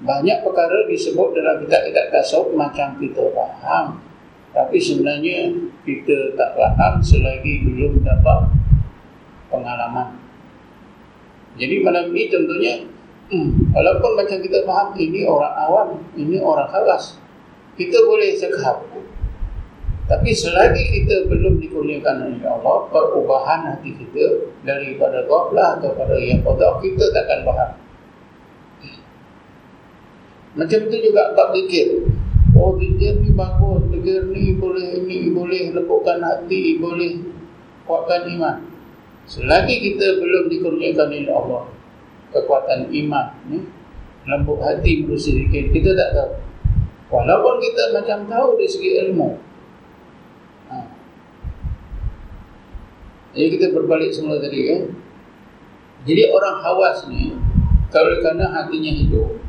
[0.01, 4.01] banyak perkara disebut dalam kitab-kitab tasawuf macam kita faham.
[4.51, 5.53] Tapi sebenarnya
[5.85, 8.51] kita tak faham selagi belum dapat
[9.53, 10.17] pengalaman.
[11.61, 12.75] Jadi malam ini contohnya
[13.29, 17.21] hmm, walaupun macam kita faham ini orang awam ini orang khawas
[17.77, 18.81] kita boleh cakap.
[20.11, 26.83] Tapi selagi kita belum dikurniakan oleh Allah perubahan hati kita daripada ghaflah kepada yang qada
[26.83, 27.71] kita takkan faham
[30.59, 32.11] macam tu juga bab zikir.
[32.59, 37.23] Oh zikir ni bagus, zikir ni boleh ini, boleh lepukkan hati, boleh
[37.87, 38.59] kuatkan iman.
[39.31, 41.63] Selagi kita belum dikurniakan oleh Allah
[42.35, 43.63] kekuatan iman ni,
[44.27, 46.33] lembut hati berusaha zikir, kita tak tahu.
[47.11, 49.31] Walaupun kita macam tahu dari segi ilmu.
[50.71, 50.77] Ha.
[53.35, 54.83] Jadi kita berbalik semula tadi kan.
[56.07, 57.35] Jadi orang hawas ni
[57.91, 59.40] kalau kerana hatinya hidup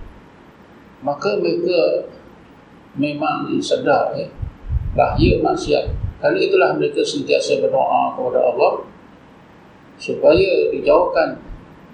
[1.02, 2.08] maka mereka
[2.98, 4.30] memang sedar eh,
[4.94, 5.86] bahaya maksiat.
[6.22, 8.86] Kerana itulah mereka sentiasa berdoa kepada Allah
[9.98, 11.42] supaya dijauhkan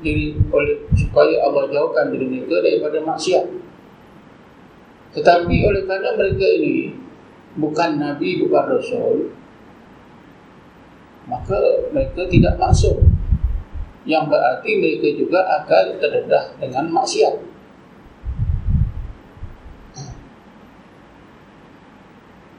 [0.03, 3.45] diri oleh supaya Allah jauhkan diri mereka daripada maksiat.
[5.15, 6.93] Tetapi oleh kerana mereka ini
[7.57, 9.33] bukan nabi bukan rasul
[11.27, 11.59] maka
[11.91, 13.03] mereka tidak masuk
[14.07, 17.35] yang berarti mereka juga akan terdedah dengan maksiat.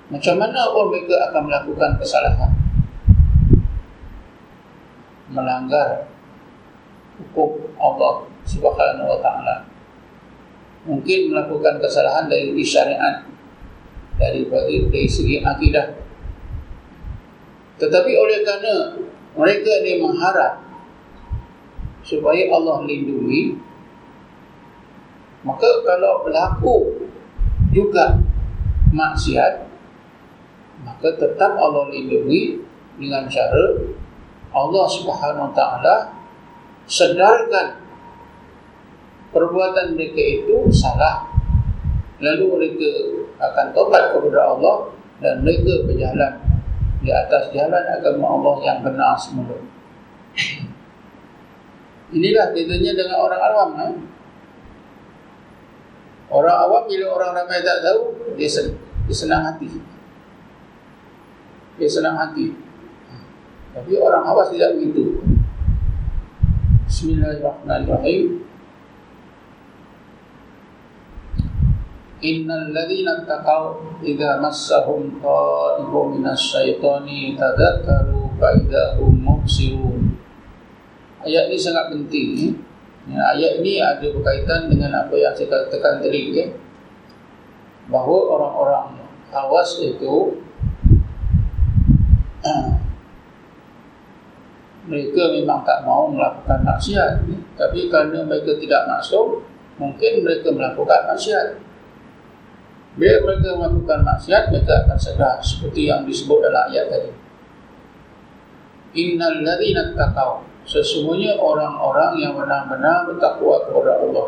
[0.09, 2.53] Macam mana pun mereka akan melakukan kesalahan?
[5.29, 6.09] Melanggar
[7.19, 9.69] Hukum Allah Subhanahu wa ta'ala.
[10.89, 13.21] Mungkin melakukan kesalahan dari syariat
[14.17, 15.93] Dari, dari, dari segi akidah.
[17.77, 18.97] Tetapi oleh kerana
[19.37, 20.65] Mereka ini mengharap
[22.01, 23.55] Supaya Allah lindungi
[25.45, 27.07] Maka kalau berlaku
[27.71, 28.19] Juga
[28.91, 29.68] maksiat
[30.89, 32.65] maka tetap Allah lindungi
[32.97, 33.77] dengan cara
[34.57, 35.97] Allah Subhanahu Wa Taala
[36.89, 37.77] sedarkan
[39.37, 41.29] perbuatan mereka itu salah.
[42.19, 42.91] Lalu mereka
[43.39, 44.91] akan tobat kepada Allah
[45.23, 46.33] dan mereka berjalan
[46.99, 49.55] di atas jalan agama Allah yang benar semula.
[52.17, 53.87] Inilah bedanya dengan orang awam ha?
[56.29, 58.01] orang awam bila orang ramai tak tahu
[58.37, 58.77] dia senang,
[59.09, 59.69] dia senang hati
[61.79, 62.51] dia senang hati.
[63.71, 65.23] Tapi orang awas tidak begitu.
[66.91, 68.43] Bismillahirrahmanirrahim.
[72.19, 80.19] Innal ladzina taqaw idza massahum ta'ifun minasyaitani tadzakkaru fa idza hum mubsirun.
[81.23, 82.59] Ayat ini sangat penting.
[83.07, 86.51] Ya, ayat ini ada berkaitan dengan apa yang saya katakan tadi ya.
[87.87, 88.99] Bahawa orang-orang
[89.31, 90.43] awas itu
[94.89, 97.29] mereka memang tak mau melakukan maksiat
[97.59, 99.45] tapi kerana mereka tidak masuk
[99.79, 101.47] mungkin mereka melakukan maksiat.
[102.99, 107.11] Bila mereka melakukan maksiat mereka akan sedar seperti yang disebut dalam ayat tadi.
[108.99, 110.43] Innal ladzina taqaw.
[110.69, 114.27] Sesungguhnya orang-orang yang benar-benar bertakwa kepada Allah.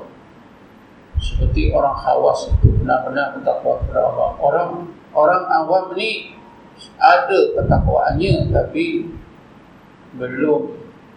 [1.21, 4.29] Seperti orang khawas itu benar-benar bertakwa kepada Allah.
[4.39, 4.71] Orang
[5.13, 6.40] orang awam ni
[6.97, 9.09] ada ketakwaannya tapi
[10.17, 10.63] belum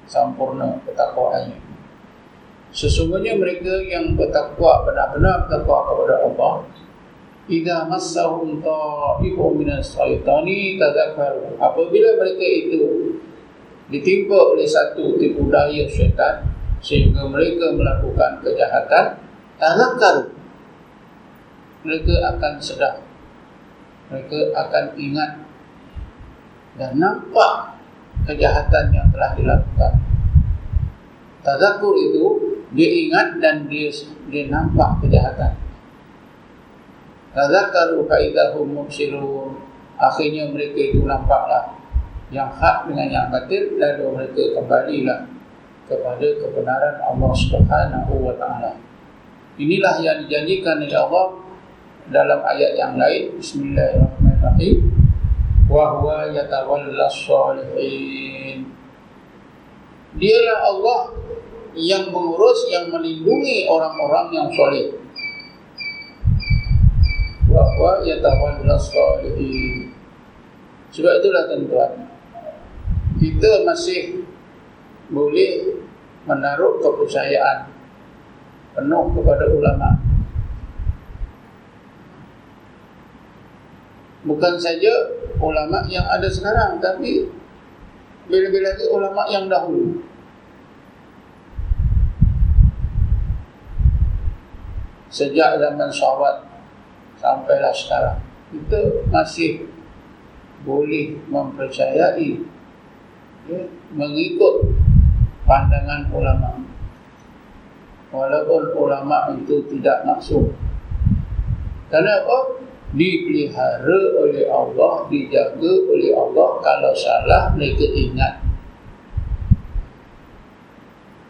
[0.08, 1.60] sempurna ketakwaannya.
[2.74, 6.54] Sesungguhnya mereka yang bertakwa benar-benar bertakwa kepada Allah
[7.44, 12.82] Ida massahum ta'ifun minas syaitani tadakkaru apabila mereka itu
[13.92, 16.48] ditimpa oleh satu tipu daya syaitan
[16.80, 19.20] sehingga mereka melakukan kejahatan
[19.60, 20.32] tadakkaru
[21.84, 22.96] mereka akan sedar.
[24.08, 25.43] Mereka akan ingat
[26.78, 27.78] dan nampak
[28.26, 29.94] kejahatan yang telah dilakukan.
[31.44, 32.26] Tazakur itu
[32.74, 33.92] dia ingat dan dia
[34.32, 35.54] dia nampak kejahatan.
[37.34, 39.58] Tazakaru faidahum mubsirun.
[39.98, 41.78] Akhirnya mereka itu nampaklah
[42.34, 45.20] yang hak dengan yang batil lalu mereka kembalilah
[45.86, 48.74] kepada kebenaran Allah Subhanahu wa taala.
[49.62, 51.28] Inilah yang dijanjikan oleh Allah
[52.10, 54.93] dalam ayat yang lain Bismillahirrahmanirrahim
[55.74, 58.70] wa huwa yatawalla shalihin
[60.14, 61.02] Dialah Allah
[61.74, 64.94] yang mengurus yang melindungi orang-orang yang soleh.
[67.50, 69.90] Wa huwa yatawalla shalihin
[70.94, 72.14] Sebab itulah tuan-tuan
[73.18, 74.20] kita masih
[75.08, 75.80] boleh
[76.28, 77.72] menaruh kepercayaan
[78.76, 80.03] penuh kepada ulama
[84.24, 84.92] bukan saja
[85.40, 87.28] ulama yang ada sekarang tapi
[88.28, 90.00] bila-bila lagi ulama yang dahulu.
[95.14, 96.42] Sejak zaman sahabat
[97.22, 98.18] sampailah sekarang
[98.50, 98.80] kita
[99.14, 99.70] masih
[100.64, 102.40] boleh mempercayai
[103.46, 103.62] ya,
[103.94, 104.74] mengikut
[105.46, 106.58] pandangan ulama.
[108.14, 110.54] Walaupun ulama itu tidak maksud
[111.94, 112.38] apa?
[112.94, 116.50] Dipelihara oleh Allah, dijaga oleh Allah.
[116.62, 118.40] Kalau salah, mereka ingat.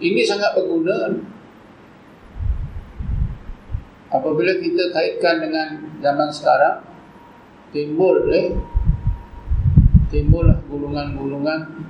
[0.03, 1.15] Ini sangat berguna.
[4.13, 5.67] Apabila kita kaitkan dengan
[6.03, 6.85] zaman sekarang,
[7.73, 8.53] timbul eh,
[10.13, 11.89] timbullah gulungan-gulungan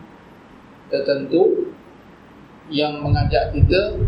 [0.88, 1.68] tertentu
[2.72, 4.00] yang mengajak kita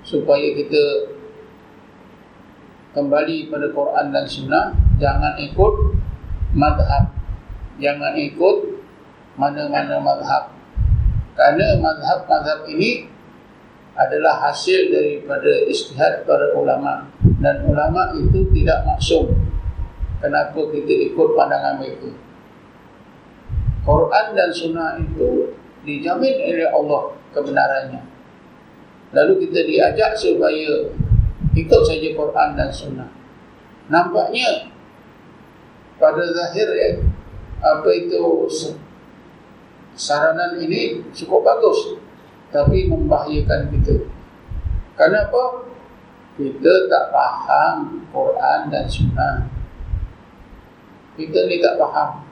[0.00, 1.12] supaya kita
[2.90, 4.66] kembali pada Quran dan Sunnah
[4.98, 5.74] jangan ikut
[6.54, 7.14] madhab.
[7.80, 8.56] Jangan ikut
[9.38, 10.52] mana-mana madhab.
[11.38, 13.08] Kerana madhab-madhab ini
[13.96, 17.08] adalah hasil daripada istihad para ulama.
[17.40, 19.32] Dan ulama itu tidak maksum
[20.20, 22.12] kenapa kita ikut pandangan mereka.
[23.80, 25.56] Quran dan Sunnah itu
[25.88, 28.02] dijamin oleh Allah kebenarannya.
[29.16, 30.92] Lalu kita diajak supaya
[31.56, 33.10] ikut saja Quran dan Sunnah.
[33.90, 34.70] Nampaknya
[35.98, 36.90] pada zahir ya,
[37.60, 38.18] apa itu
[39.98, 41.98] saranan ini cukup bagus
[42.54, 44.06] tapi membahayakan kita.
[44.94, 45.66] Kenapa
[46.38, 49.46] kita tak faham Quran dan Sunnah.
[51.18, 52.24] Kita ni tak faham.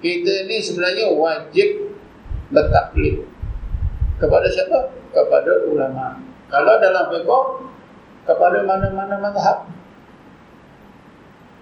[0.00, 1.98] Kita ni sebenarnya wajib
[2.52, 3.26] bertaklid
[4.20, 5.00] kepada siapa?
[5.10, 6.18] kepada ulama.
[6.50, 7.44] Kalau dalam fiqh
[8.30, 9.66] kepada mana-mana mazhab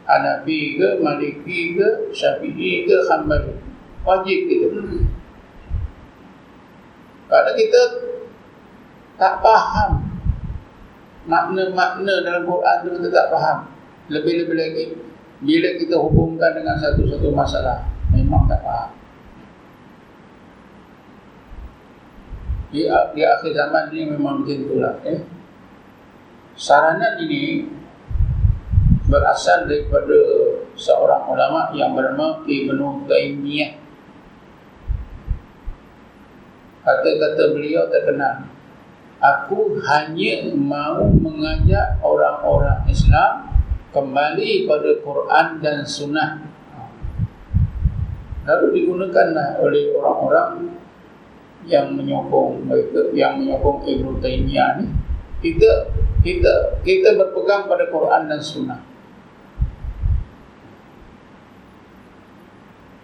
[0.08, 3.52] Hanafi ke, Maliki ke, Syafi'i ke, Hanbali.
[4.08, 4.72] Wajib kita.
[4.72, 5.04] Hmm.
[7.28, 7.80] Kalau kita
[9.20, 10.08] tak faham
[11.28, 13.58] makna-makna dalam Quran tu kita tak faham.
[14.08, 14.84] Lebih-lebih lagi
[15.44, 18.90] bila kita hubungkan dengan satu-satu masalah memang tak faham.
[22.72, 24.96] Di, di akhir zaman ini memang macam itulah.
[25.04, 25.20] Eh?
[26.58, 27.70] Saranan ini
[29.06, 30.18] berasal daripada
[30.74, 33.78] seorang ulama yang bernama Ibnu Taimiyah.
[36.82, 38.50] Kata-kata beliau terkenal.
[39.22, 43.54] Aku hanya mahu mengajak orang-orang Islam
[43.94, 46.42] kembali pada Quran dan Sunnah.
[48.50, 50.74] Lalu digunakanlah oleh orang-orang
[51.70, 54.90] yang menyokong mereka, yang menyokong Ibnu Taimiyah ni.
[55.38, 55.94] Kita
[56.28, 58.80] kita kita berpegang pada Quran dan Sunnah.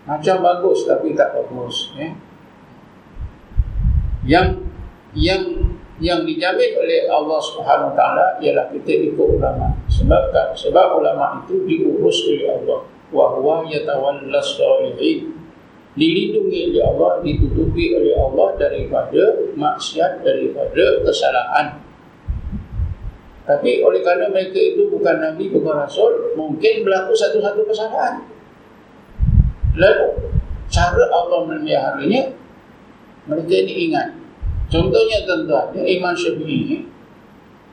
[0.05, 2.12] Macam bagus tapi tak bagus ya.
[4.25, 4.49] Yang
[5.16, 5.43] yang
[6.03, 9.72] yang dijamin oleh Allah Subhanahu Wa Taala ialah kita ikut ulama.
[9.89, 12.81] Sebab sebab ulama itu diurus oleh Allah.
[13.09, 15.33] Wa huwa yatawalla shalihin.
[15.95, 19.22] Dilindungi oleh Allah, ditutupi oleh Allah daripada
[19.55, 21.84] maksiat, daripada kesalahan.
[23.45, 28.25] Tapi oleh kerana mereka itu bukan Nabi, bukan Rasul, mungkin berlaku satu-satu kesalahan.
[29.75, 30.31] lalu
[30.71, 32.31] cara Allah memeliharanya
[33.27, 34.15] mereka ini ingat.
[34.71, 36.89] Contohnya tuan-tuan Imam Syafi'i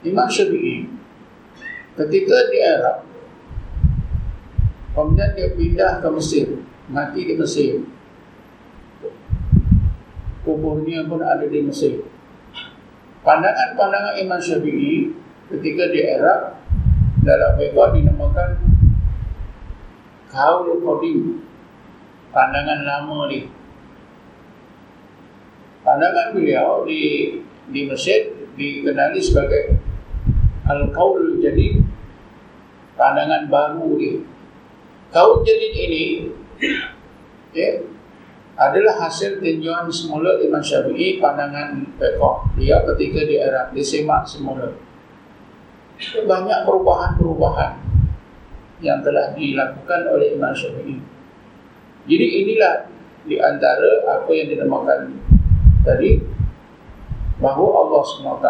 [0.02, 0.90] Imam Syafi'i
[1.94, 3.06] ketika di Arab
[4.98, 6.48] kemudian dia pindah ke Mesir
[6.92, 7.86] mati di Mesir.
[10.42, 12.02] Kuburnya pun ada di Mesir.
[13.22, 15.14] Pandangan-pandangan Imam Syafi'i
[15.52, 16.56] ketika di Arab
[17.22, 18.50] dalam fiqh dinamakan
[20.32, 21.44] kaul qadim
[22.32, 23.52] pandangan lama ni.
[25.82, 27.36] Pandangan beliau di
[27.68, 29.76] di Mesir dikenali sebagai
[30.66, 31.84] al-qaul jadi
[32.96, 34.24] pandangan baru ni.
[35.12, 36.04] Kaul jadi ini
[37.58, 37.84] ya,
[38.56, 44.72] adalah hasil tinjauan semula Imam Syafi'i pandangan fiqh dia ketika di Arab disemak semula
[46.26, 47.74] banyak perubahan-perubahan
[48.82, 50.98] yang telah dilakukan oleh Imam Syafi'i.
[52.10, 52.90] Jadi inilah
[53.30, 55.22] di antara apa yang dinamakan
[55.86, 56.18] tadi
[57.38, 58.50] bahawa Allah SWT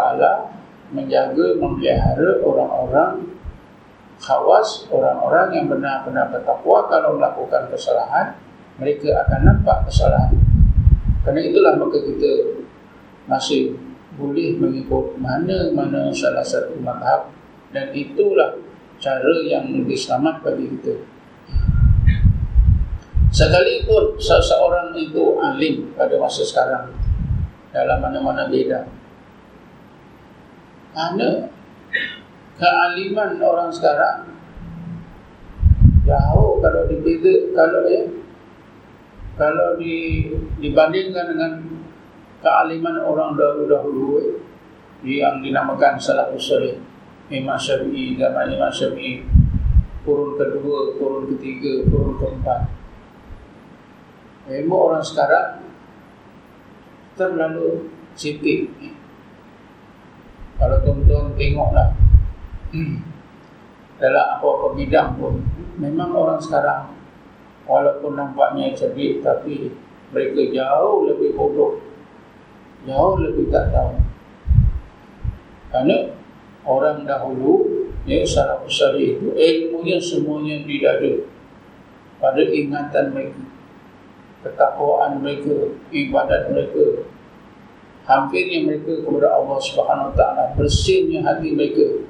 [0.96, 3.36] menjaga, memelihara orang-orang
[4.20, 8.40] khawas, orang-orang yang benar-benar bertakwa kalau melakukan kesalahan,
[8.80, 10.36] mereka akan nampak kesalahan.
[11.24, 12.32] Kerana itulah maka kita
[13.28, 13.76] masih
[14.20, 17.32] boleh mengikut mana-mana salah satu madhab
[17.72, 18.60] dan itulah
[19.02, 20.96] cara yang lebih selamat bagi kita.
[23.32, 26.92] Sekalipun seseorang itu alim pada masa sekarang
[27.72, 28.84] dalam mana-mana beda
[30.92, 31.48] mana
[32.60, 34.28] kealiman orang sekarang
[36.04, 38.04] jauh kalau dibeda kalau ya
[39.40, 40.28] kalau di,
[40.60, 41.52] dibandingkan dengan
[42.44, 44.36] kealiman orang dahulu-dahulu
[45.08, 46.76] yang dinamakan salafus salih
[47.32, 49.24] Imam Syafi'i, zaman Imam Syafi'i
[50.04, 52.66] Kurun kedua, kurun ketiga, kurun keempat.
[54.50, 55.64] Ilmu orang sekarang
[57.16, 57.88] Terlalu
[58.20, 58.68] sitik
[60.60, 61.96] Kalau tuan-tuan tengoklah
[64.02, 65.40] Dalam apa-apa bidang pun
[65.80, 66.92] Memang orang sekarang
[67.64, 69.72] Walaupun nampaknya cerdik Tapi
[70.12, 71.80] mereka jauh lebih bodoh
[72.82, 73.94] Jauh lebih tak tahu.
[75.70, 75.98] Kerana
[76.66, 81.14] orang dahulu ya salaf salih itu ilmunya semuanya di dada
[82.22, 83.44] pada ingatan mereka
[84.42, 87.06] ketakwaan mereka ibadat mereka
[88.10, 92.02] hampirnya mereka kepada Allah Subhanahu Wa Taala bersihnya hati mereka.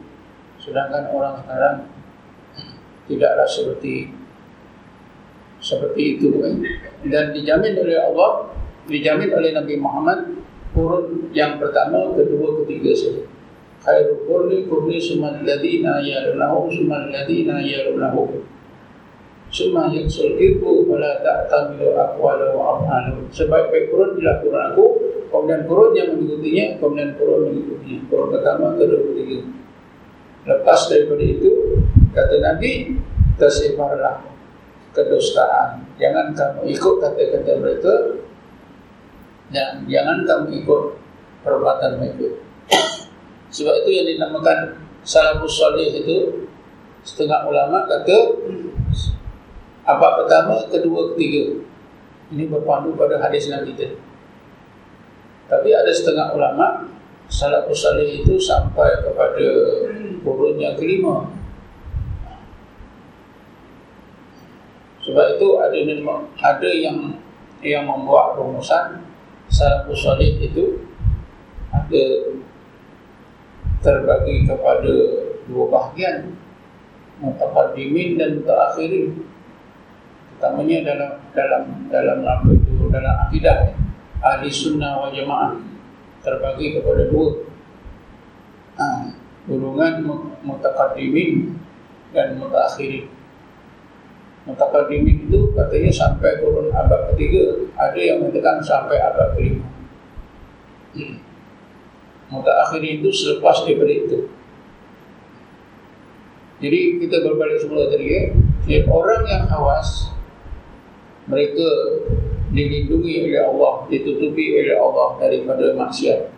[0.61, 1.77] Sedangkan orang sekarang
[3.09, 4.13] tidaklah seperti
[5.61, 6.53] seperti itu kan?
[7.05, 8.53] Dan dijamin oleh Allah
[8.87, 10.19] dijamin oleh Nabi Muhammad
[10.71, 13.23] kurun yang pertama kedua ketiga saja
[13.81, 18.45] khairu qurni qurni summa alladhina yalunahu summa alladhina yalunahu
[19.49, 23.25] summa yaksul irku wala ta'tamilu aqwalu wa af'alu.
[23.33, 24.85] Sebaik-baik kurun bila kurun aku
[25.33, 27.99] kemudian kurun yang mengikutinya kemudian kurun mengikutinya.
[28.07, 29.37] Kurun pertama kedua ketiga.
[30.41, 31.51] Lepas daripada itu
[32.13, 32.71] kata Nabi
[33.35, 34.23] tersebarlah
[34.93, 35.89] kedustaan.
[35.97, 37.95] Jangan kamu ikut kata-kata mereka
[39.51, 40.83] dan jangan kamu ikut
[41.43, 42.50] perbuatan mereka
[43.51, 46.47] sebab itu yang dinamakan salafus salih itu
[47.03, 48.17] setengah ulama kata
[49.81, 51.57] apa pertama, kedua, ketiga.
[52.31, 53.97] Ini berpandu pada hadis Nabi tadi.
[55.51, 56.87] Tapi ada setengah ulama
[57.27, 59.49] salafus salih itu sampai kepada
[60.23, 61.27] kurun yang kelima.
[65.01, 65.75] Sebab itu ada
[66.39, 67.19] ada yang
[67.59, 69.01] yang membuat rumusan
[69.51, 70.87] salafus salih itu
[71.73, 72.03] ada
[73.81, 74.93] terbagi kepada
[75.49, 76.37] dua bahagian
[77.21, 79.25] mutaqaddimin dan mutaakhirin
[80.37, 83.77] utamanya dalam dalam dalam apa itu dalam akidah
[84.21, 85.57] ahli sunnah wal jamaah
[86.21, 87.49] terbagi kepada dua.
[88.77, 88.85] Ha,
[89.45, 90.05] golongan
[90.45, 91.57] mutaqaddimin
[92.13, 93.09] dan mutaakhirin
[94.45, 99.65] mutaqaddimin itu katanya sampai kurun abad ketiga ada yang mengatakan sampai abad kelima
[102.31, 104.17] Mutaakhir itu selepas daripada itu.
[106.63, 108.23] Jadi kita berbalik semula tadi ya,
[108.69, 110.13] ya Orang yang khawas
[111.25, 111.67] Mereka
[112.53, 116.29] dilindungi oleh Allah Ditutupi oleh Allah daripada maksiat.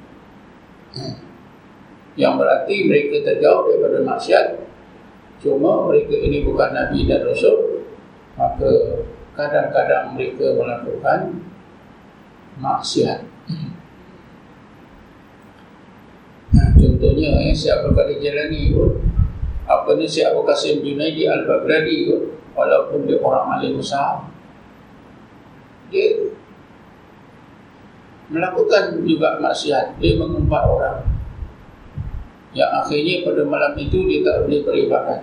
[2.16, 4.46] Yang berarti mereka terjauh daripada maksiat.
[5.44, 7.84] Cuma mereka ini bukan Nabi dan Rasul
[8.39, 8.72] Maka
[9.36, 11.41] kadang-kadang mereka melakukan
[12.58, 13.33] maksiat
[17.04, 18.95] contohnya yang siapa pada jalani pun
[19.68, 22.22] apa ni siapa Qasim Junaidi Al-Baghdadi pun
[22.56, 24.24] walaupun dia orang alim besar
[25.91, 26.32] dia
[28.34, 30.01] melakukan juga maksiat.
[30.01, 31.06] Dia mengumpat orang.
[32.58, 35.22] Yang akhirnya pada malam itu dia tak boleh beribadat.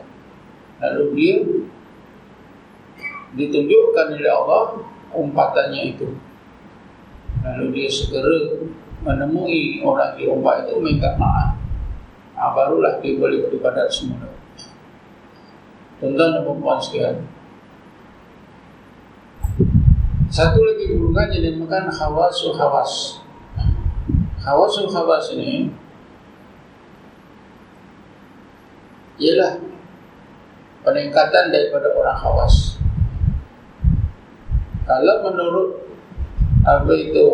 [0.79, 1.37] Lalu dia
[3.35, 4.65] ditunjukkan oleh Allah
[5.11, 6.07] umpatannya itu.
[7.43, 8.63] Lalu dia segera
[9.03, 11.60] menemui orang di umpat itu minta maaf
[12.41, 14.33] ha, barulah dia boleh beribadat semula
[16.01, 17.21] tuan-tuan dan perempuan sekalian
[20.31, 23.19] satu lagi golongan yang dinamakan khawasul khawas.
[24.39, 25.75] Khawasul khawas ini
[29.19, 29.59] ialah
[30.87, 32.79] peningkatan daripada orang khawas.
[34.87, 35.83] Kalau menurut
[36.63, 37.27] apa itu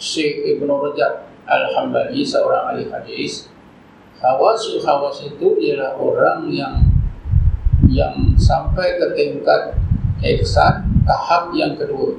[0.00, 3.52] Syekh Ibn Rajab Al-Hambali seorang ahli hadis
[4.24, 6.80] Khawasul khawas itu ialah orang yang
[7.92, 9.76] yang sampai ke tingkat
[10.24, 12.16] ihsan tahap yang kedua.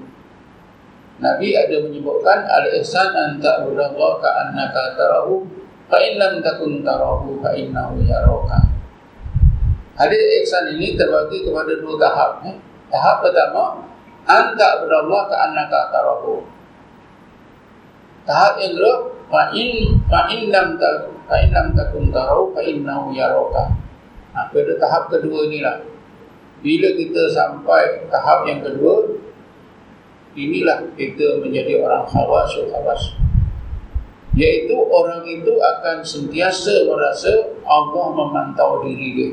[1.17, 5.49] Nabi ada menyebutkan al-ihsan an ta'budallaha ka'annaka tarahu
[5.89, 8.69] fa in lam takun tarahu fa innahu yaraka.
[9.97, 12.45] Hadis ihsan ini terbagi kepada dua tahap.
[12.45, 12.53] Eh.
[12.93, 13.81] Tahap pertama
[14.29, 16.45] an ta'budallaha ka'annaka tarahu.
[18.25, 18.95] Tahap yang kedua
[19.29, 23.69] fa in fa in lam takun fa in lam takun tarahu fa innahu yaraka.
[24.33, 25.85] Ha, pada tahap kedua inilah
[26.65, 29.13] bila kita sampai tahap yang kedua
[30.33, 33.01] inilah kita menjadi orang khawas khawas.
[34.35, 37.31] Iaitu orang itu akan sentiasa merasa
[37.63, 39.31] Allah memantau diri dia.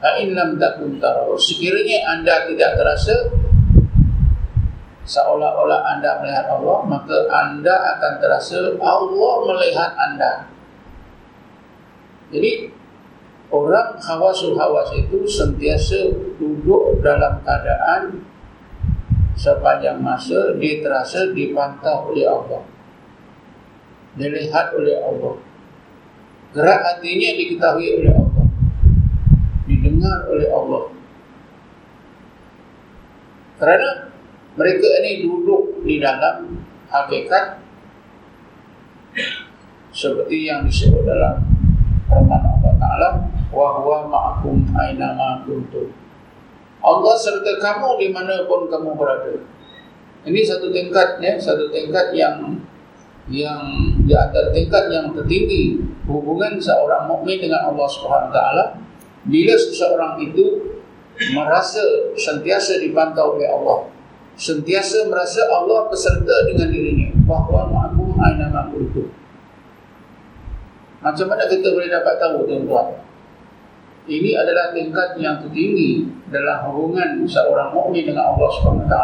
[0.00, 3.39] Ha'in lam takun tarahu Sekiranya anda tidak terasa
[5.04, 10.32] Seolah-olah anda melihat Allah Maka anda akan terasa Allah melihat anda
[12.30, 12.80] Jadi
[13.50, 16.06] Orang khawasul hawas itu sentiasa
[16.38, 18.22] duduk dalam keadaan
[19.34, 22.62] sepanjang masa dia terasa dipantau oleh Allah.
[24.14, 25.34] Dilihat oleh Allah.
[26.54, 28.46] Gerak hatinya diketahui oleh Allah.
[29.66, 30.84] Didengar oleh Allah.
[33.58, 33.90] Kerana
[34.58, 36.58] mereka ini duduk di dalam
[36.90, 37.62] hakikat
[39.90, 41.42] seperti yang disebut dalam
[42.06, 43.08] firman Allah Ta'ala
[43.50, 45.90] wa huwa ma'akum aina ma kuntum.
[46.80, 49.36] Allah serta kamu di mana pun kamu berada.
[50.24, 52.60] Ini satu tingkat ya, satu tingkat yang
[53.30, 53.62] yang
[54.02, 55.78] di antara tingkat yang tertinggi
[56.10, 58.64] hubungan seorang mukmin dengan Allah Subhanahu taala
[59.22, 60.74] bila seseorang itu
[61.36, 61.78] merasa
[62.18, 63.86] sentiasa dipantau oleh Allah
[64.40, 67.12] sentiasa merasa Allah beserta dengan dirinya.
[67.28, 69.20] Bahawa ma'akum aina ma kuntum
[71.00, 73.00] macam mana kita boleh dapat tahu tuan-tuan?
[74.04, 78.96] Ini adalah tingkat yang tertinggi dalam hubungan seorang mukmin dengan Allah SWT.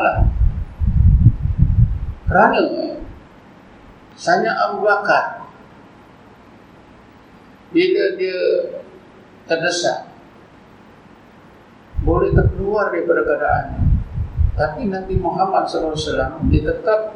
[2.29, 2.61] Kerana
[4.17, 5.45] Sanya Abu Bakar
[7.73, 8.41] bila dia
[9.45, 10.09] terdesak
[12.01, 13.65] boleh terkeluar daripada keadaan
[14.57, 17.15] tapi Nabi Muhammad SAW dia tetap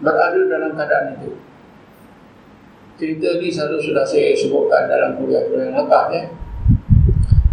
[0.00, 1.36] berada dalam keadaan itu
[2.96, 6.24] cerita ini selalu sudah saya sebutkan dalam kuliah-kuliah yang lepas ya.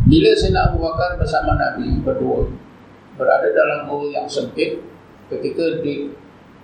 [0.03, 2.47] Bila Sayyidina Abu Bakar bersama Nabi berdua
[3.19, 4.79] berada dalam gua yang sempit
[5.27, 6.11] ketika di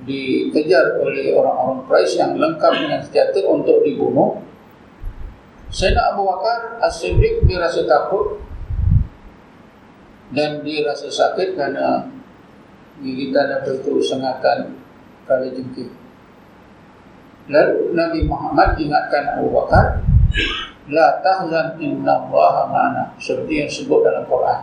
[0.07, 4.39] dikejar oleh orang-orang Quraisy yang lengkap dengan senjata untuk dibunuh
[5.67, 8.38] Sayyidina Abu Bakar As-Siddiq dia rasa takut
[10.35, 12.09] dan dia rasa sakit kerana
[13.01, 14.77] gigitan apa itu sengatan
[15.25, 15.89] kali jengkit
[17.49, 20.05] lalu Nabi Muhammad ingatkan Abu Bakar
[20.89, 23.13] La tahzan inna allaha ma'ana.
[23.21, 24.61] Seperti yang sebut dalam Quran.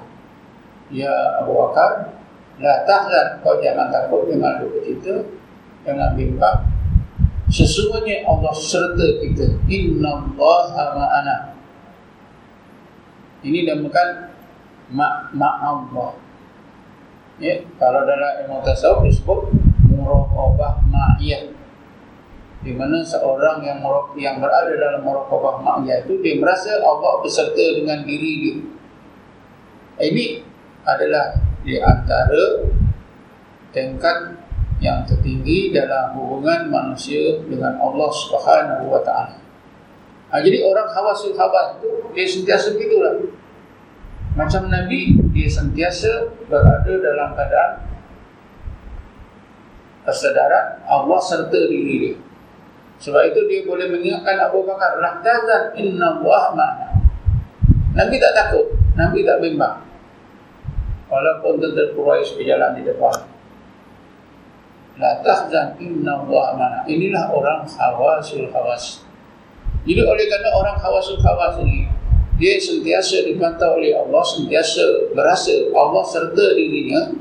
[0.91, 2.11] Ya Abu Bakar
[2.59, 3.39] La tahzan.
[3.47, 5.23] Kau jangan takut dengan duka cita
[5.87, 6.67] Jangan bimbang.
[7.47, 11.37] Sesungguhnya Allah serta kita Inna allaha ma'ana.
[13.47, 14.35] Ini dinamakan
[14.91, 16.15] Ma' Allah
[17.37, 19.53] Ya, kalau dalam ilmu tasawuf disebut
[19.93, 21.53] muraqabah ma'iyah
[22.67, 27.63] di mana seorang yang merok yang berada dalam merokobah maknya itu dia merasa Allah beserta
[27.79, 28.57] dengan diri dia.
[30.03, 30.43] Ini
[30.83, 32.67] adalah di antara
[33.71, 34.35] tingkat
[34.83, 39.39] yang tertinggi dalam hubungan manusia dengan Allah Subhanahu wa taala.
[40.35, 43.31] Ha, jadi orang khawasul khabar itu dia sentiasa begitulah.
[44.37, 47.73] Macam Nabi dia sentiasa berada dalam keadaan
[50.05, 52.15] kesedaran Allah serta diri dia.
[53.01, 56.89] Sebab itu dia boleh mengingatkan Abu Bakar lah tazan inna Allah ma'na.
[57.97, 59.87] Nabi tak takut, Nabi tak bimbang.
[61.07, 63.15] walaupun tentera Quraisy berjalan di depan
[64.97, 69.07] la tahzan inna Allah mana inilah orang khawasul khawas
[69.87, 71.87] jadi oleh kerana orang khawasul khawas ini
[72.37, 77.17] dia sentiasa dipantau oleh Allah sentiasa berasa Allah serta dirinya.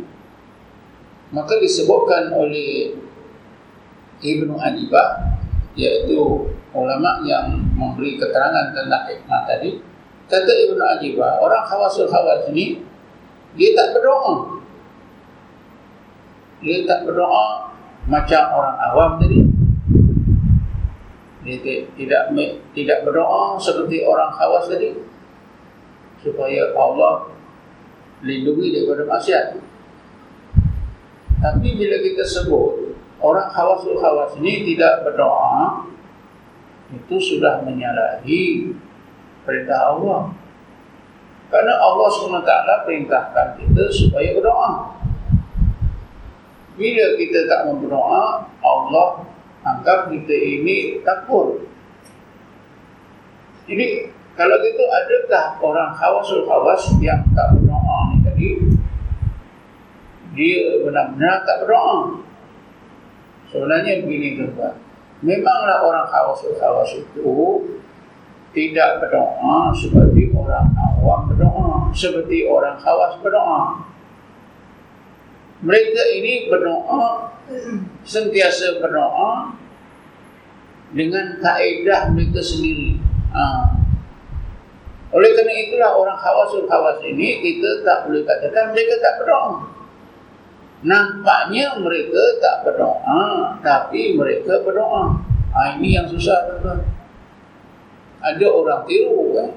[1.32, 2.96] Maka disebutkan oleh
[4.20, 5.40] Ibnu Adibah
[5.76, 9.80] iaitu ulama yang memberi keterangan tentang hikmah tadi.
[10.28, 12.84] Kata Ibnu Adibah orang khawasul khawas ini
[13.56, 14.60] dia tak berdoa.
[16.60, 17.72] Dia tak berdoa
[18.12, 19.55] macam orang awam tadi
[21.46, 21.62] dia
[21.94, 22.34] tidak
[22.74, 24.98] tidak berdoa seperti orang khawas tadi.
[26.26, 27.30] Supaya Allah
[28.26, 29.62] lindungi daripada maksiat.
[31.38, 35.86] Tapi bila kita sebut orang khawasul khawas ini tidak berdoa
[36.90, 38.74] itu sudah menyalahi
[39.46, 40.34] perintah Allah.
[41.54, 42.52] Kerana Allah SWT
[42.90, 44.98] perintahkan kita supaya berdoa.
[46.76, 49.08] Bila kita tak berdoa, Allah
[49.66, 51.66] anggap kita ini takut.
[53.66, 58.50] Jadi, kalau gitu adakah orang khawasul khawas yang tak berdoa ni tadi?
[60.38, 62.22] Dia benar-benar tak berdoa.
[63.50, 64.76] Sebenarnya begini tuan
[65.26, 67.34] Memanglah orang khawasul khawas itu
[68.54, 71.90] tidak berdoa seperti orang awam berdoa.
[71.96, 73.95] Seperti orang khawas berdoa
[75.64, 77.32] mereka ini berdoa
[78.04, 79.56] sentiasa berdoa
[80.92, 83.00] dengan kaedah mereka sendiri.
[83.32, 83.44] Ha.
[85.16, 89.54] Oleh kerana itulah orang khawasul khawas ini kita tak boleh katakan mereka tak berdoa.
[90.86, 95.24] Nampaknya mereka tak berdoa tapi mereka berdoa.
[95.56, 96.84] Ha, ini yang susah tuan
[98.20, 99.52] Ada orang tiru kan.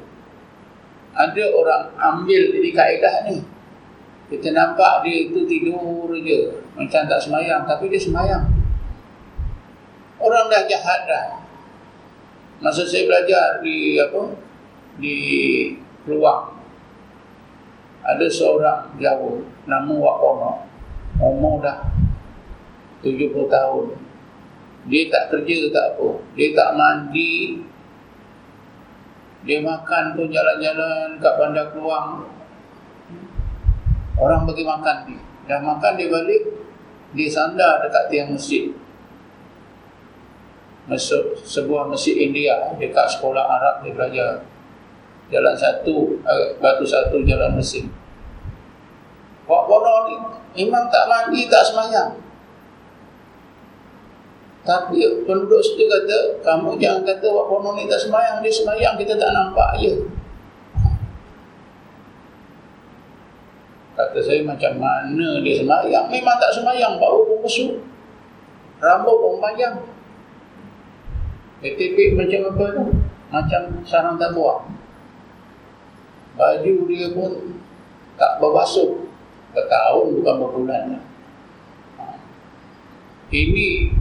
[1.18, 3.57] Ada orang ambil dari kaedah ni.
[4.28, 6.40] Kita nampak dia itu tidur je.
[6.76, 8.44] Macam tak semayang Tapi dia semayang.
[10.20, 11.26] Orang dah jahat dah.
[12.60, 14.34] Masa saya belajar di apa
[14.98, 15.16] Di
[16.02, 16.58] Peluang
[18.02, 20.52] Ada seorang jauh Nama Wak Pono
[21.22, 21.86] Umur dah
[23.02, 23.86] 70 tahun.
[24.88, 26.08] Dia tak kerja tak apa.
[26.34, 27.62] Dia tak mandi.
[29.46, 32.37] Dia makan pun jalan-jalan kat bandar Peluang
[34.18, 35.20] Orang bagi makan dia.
[35.48, 36.42] Dah makan dia balik,
[37.14, 38.68] dia sandar dekat tiang masjid.
[40.90, 44.30] Masuk sebuah masjid India dekat sekolah Arab dia belajar.
[45.28, 47.92] Jalan satu, eh, batu satu jalan mesin.
[49.48, 50.14] Wak bono ni
[50.60, 52.12] memang tak mandi, tak semayang.
[54.64, 59.16] Tapi penduduk situ kata, kamu jangan kata Wak bono ni tak semayang, dia semayang, kita
[59.16, 59.80] tak nampak.
[59.80, 59.96] Ya.
[63.98, 66.06] Kata saya macam mana dia semayang?
[66.06, 67.82] Memang tak semayang Bau pun besuk
[68.78, 69.74] Rambut pun panjang.
[71.58, 72.84] Etipik macam apa tu?
[73.34, 74.70] Macam sarang tabuak
[76.38, 77.58] Baju dia pun
[78.14, 79.02] Tak berbasuh.
[79.50, 80.82] Bertahun bukan berbulan.
[81.98, 82.04] Ha.
[83.34, 83.98] Ini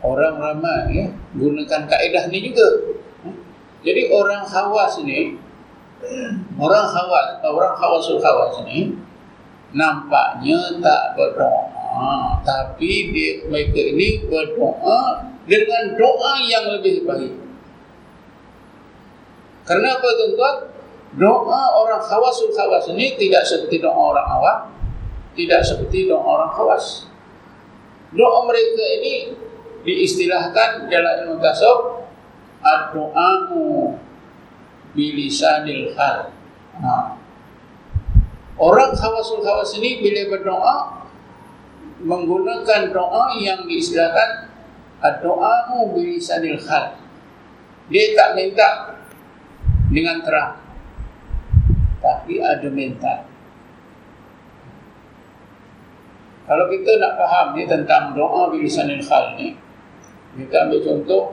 [0.00, 2.96] Orang ramai ya, Gunakan kaedah ni juga.
[3.20, 3.28] Ha.
[3.84, 5.36] Jadi orang khawas ni
[6.56, 9.04] Orang khawas Orang khawasul khawas ni
[9.74, 12.40] nampaknya tak berdoa.
[12.46, 17.34] Tapi dia, mereka ini berdoa dengan doa yang lebih baik.
[19.64, 20.56] Kenapa tuan-tuan?
[21.14, 24.58] Doa orang khawasul khawas ini tidak seperti doa orang awam
[25.34, 27.06] tidak seperti doa orang khawas.
[28.14, 29.14] Doa mereka ini
[29.82, 32.06] diistilahkan dalam ilmu tasawuf
[32.62, 33.94] ad-du'a'u
[34.94, 36.30] bilisanil hal.
[36.82, 37.18] Ha.
[38.54, 40.76] Orang khawasul khawas ini bila berdoa
[42.04, 44.54] menggunakan doa yang diistilahkan
[45.20, 46.96] doa bilisanil khal.
[47.90, 48.68] Dia tak minta
[49.92, 50.56] dengan terang.
[52.00, 53.26] Tapi ada minta.
[56.44, 59.56] Kalau kita nak faham ni tentang doa bilisanil khal ni,
[60.36, 61.24] kita ambil contoh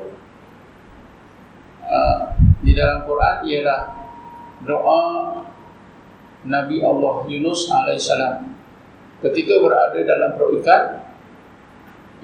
[1.84, 2.32] uh,
[2.64, 3.82] di dalam Quran ialah
[4.64, 5.04] doa
[6.42, 8.10] Nabi Allah Yunus AS
[9.22, 11.06] ketika berada dalam perut ikan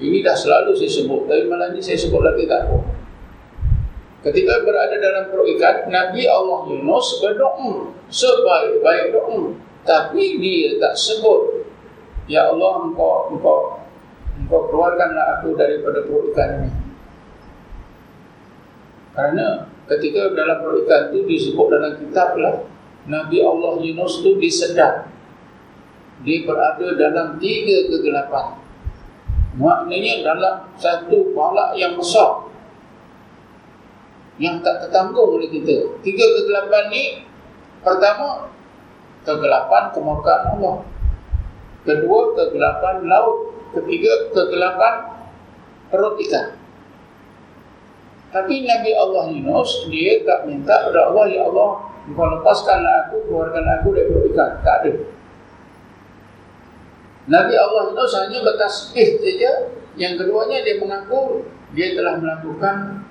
[0.02, 2.78] ini dah selalu saya sebut tapi malam ini saya sebut lagi tak apa.
[4.26, 9.54] Ketika berada dalam perut ikan Nabi Allah Yunus berdoa sebaik-baik doa
[9.86, 11.62] tapi dia tak sebut
[12.28, 13.80] Ya Allah engkau engkau
[14.36, 16.70] engkau keluarkanlah aku daripada perut ikan ini.
[19.16, 19.46] Kerana
[19.88, 22.77] ketika dalam perut ikan itu disebut dalam kitab lah
[23.08, 25.08] Nabi Allah Yunus tu disedap
[26.22, 28.58] dia berada dalam tiga kegelapan.
[29.58, 32.46] Maknanya dalam satu balak yang besar
[34.38, 35.98] yang tak tertanggung oleh kita.
[36.02, 37.04] Tiga kegelapan ni
[37.82, 38.50] pertama
[39.26, 40.76] kegelapan kemurkaan Allah.
[41.82, 44.94] Kedua kegelapan laut, ketiga kegelapan
[45.90, 46.57] perut ikan.
[48.28, 53.64] Tapi Nabi Allah Yunus dia tak minta kepada Allah ya Allah kau lepaskanlah aku keluarkan
[53.80, 54.60] aku dari ikan.
[54.60, 54.92] Tak ada.
[57.28, 59.52] Nabi Allah Yunus hanya bertasbih saja.
[59.98, 63.02] Yang keduanya dia mengaku dia telah melakukan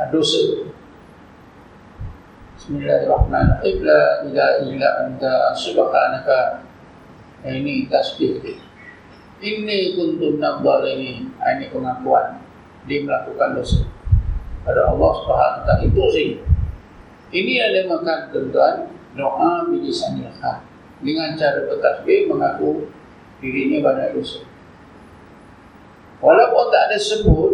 [0.00, 0.64] uh, dosa.
[2.56, 3.76] Bismillahirrahmanirrahim.
[3.84, 6.64] La ilaha illa anta subhanaka.
[7.44, 8.56] Ini tasbih.
[9.40, 11.28] Ini kuntum nadzalimin.
[11.28, 12.40] Ini pengakuan
[12.88, 13.99] dia melakukan dosa
[14.70, 16.28] pada Allah Subhanahu Taala itu sih.
[17.34, 18.76] Ini yang dinamakan tuan
[19.18, 20.62] doa bilisanil hal
[21.02, 22.86] dengan cara bertasbih mengaku
[23.42, 24.46] dirinya banyak dosa.
[26.22, 27.52] Walaupun tak ada sebut,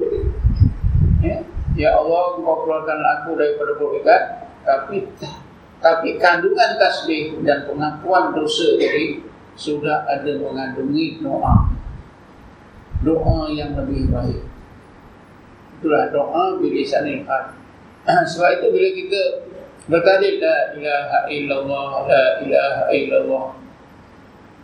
[1.23, 1.41] ya,
[1.79, 4.23] ya Allah, kau keluarkan aku daripada kerugian,
[4.67, 5.07] tapi
[5.79, 9.23] tapi kandungan tasbih dan pengakuan dosa tadi
[9.55, 11.71] sudah ada mengandungi doa.
[13.07, 14.56] Doa yang lebih baik.
[15.87, 17.55] Itulah doa bilisanil hal.
[18.35, 19.23] Sebab itu bila kita
[19.87, 23.55] bertarik la ilaha illallah, la ilaha illallah,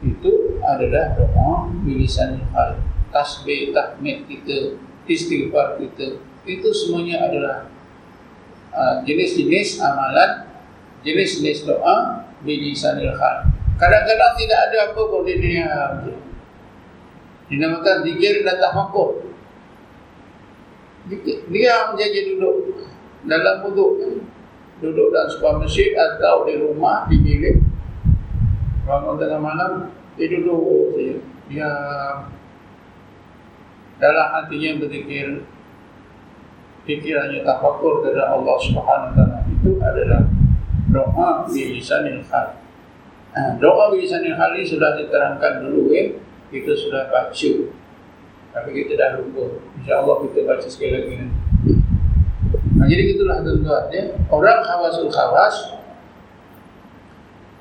[0.02, 2.74] itu adalah doa bilisan hal
[3.14, 4.74] tasbih tahmid kita
[5.06, 7.70] istighfar kita itu semuanya adalah
[8.74, 10.50] uh, jenis-jenis amalan
[11.06, 13.46] jenis-jenis doa bilisan hal
[13.78, 15.70] kadang-kadang tidak ada apa pun di dunia.
[17.46, 19.31] Dinamakan zikir dan tafakur
[21.50, 22.86] dia menjadi duduk
[23.26, 24.22] dalam wuduk
[24.82, 27.58] duduk dalam sebuah masjid atau di rumah di bilik.
[28.82, 29.72] Bangun tengah malam
[30.18, 31.14] dia duduk saja
[31.46, 31.70] dia
[34.02, 35.46] dalam hatinya berzikir.
[36.82, 40.26] Fikirannya tafakur kepada Allah Subhanahu Wa itu adalah
[40.90, 42.58] doa di lisanil hal.
[43.38, 46.10] Ha, doa di lisanil hal ini sudah diterangkan dulu ya.
[46.50, 47.50] Kita sudah baca
[48.52, 49.58] tapi kita dah lupa.
[49.80, 51.14] insyaAllah kita baca sekali lagi
[52.76, 54.04] nah, jadi itulah tuan-tuan ya.
[54.28, 55.80] orang khawasul khawas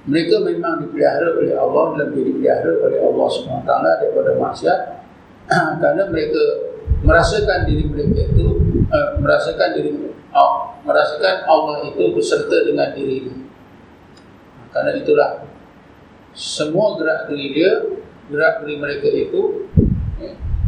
[0.01, 4.79] mereka memang dipelihara oleh Allah lebih dipelihara oleh Allah SWT daripada maksiat.
[5.77, 6.41] Kerana mereka
[7.05, 8.45] merasakan diri mereka itu
[8.89, 9.89] uh, merasakan diri
[10.33, 10.53] oh,
[10.85, 13.29] merasakan Allah itu beserta dengan diri
[14.71, 15.31] kerana itulah
[16.31, 17.71] semua gerak diri dia
[18.31, 19.67] gerak diri mereka itu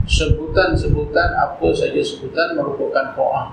[0.08, 3.44] sebutan-sebutan apa saja sebutan merupakan doa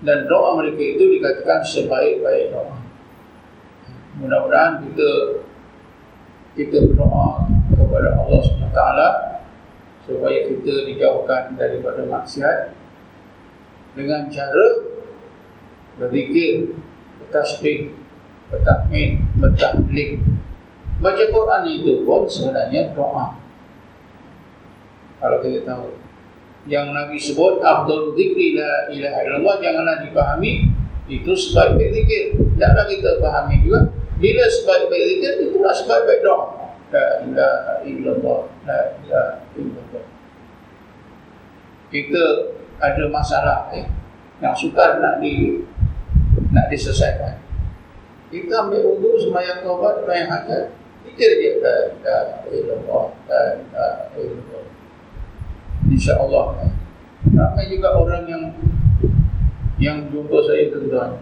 [0.00, 2.76] dan doa mereka itu dikatakan sebaik-baik doa
[4.20, 5.10] mudah-mudahan kita
[6.56, 8.82] kita berdoa kepada Allah SWT
[10.04, 12.74] supaya kita dijauhkan daripada maksiat
[13.94, 14.66] dengan cara
[16.00, 16.74] berzikir,
[17.20, 17.92] bertasbih,
[18.48, 20.22] bertakmin, bertaklik.
[21.00, 23.39] Baca Quran itu pun sebenarnya doa.
[25.20, 25.86] Kalau kita tahu
[26.68, 30.68] yang Nabi sebut Abdul Zikri la ilaha illallah janganlah dipahami
[31.10, 32.38] itu sebaik zikir.
[32.38, 33.90] Tidaklah kita pahami juga
[34.20, 36.46] bila sebaik-baik zikir itulah sebaik-baik doa.
[36.92, 38.40] La ilaha illallah.
[38.68, 40.04] La ilaha illallah.
[41.90, 42.24] Kita
[42.78, 43.88] ada masalah eh,
[44.38, 45.64] yang sukar nak di
[46.54, 47.42] nak diselesaikan.
[48.30, 50.64] Kita ambil wudhu sembahyang taubat sembahyang hajat.
[51.02, 53.04] Zikir dia la ilaha illallah.
[53.26, 54.59] La ilaha illallah.
[55.90, 56.70] Insya-Allah.
[57.34, 58.44] Ramai juga orang yang
[59.76, 61.20] yang jumpa saya tuan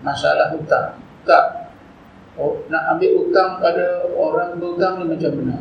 [0.00, 0.96] masalah hutang.
[1.26, 1.72] Tak
[2.38, 5.58] oh, nak ambil hutang pada orang berhutang ni macam mana?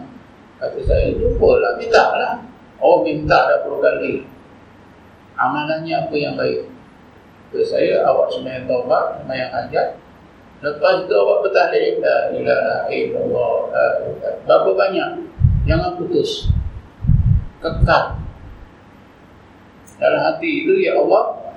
[0.62, 2.34] Kata saya, jumpa lah, minta lah.
[2.80, 4.24] Oh, minta dah puluh kali.
[5.36, 6.68] Amalannya apa yang baik?
[7.52, 10.00] Kata saya, awak semayang taubat, semayang hajat.
[10.64, 13.56] Lepas itu awak bertahlil, la ilaha illallah.
[14.48, 15.10] Berapa banyak?
[15.68, 16.48] Jangan putus.
[17.60, 18.23] Kekal.
[20.04, 21.56] Dalam hati itu, ya Allah,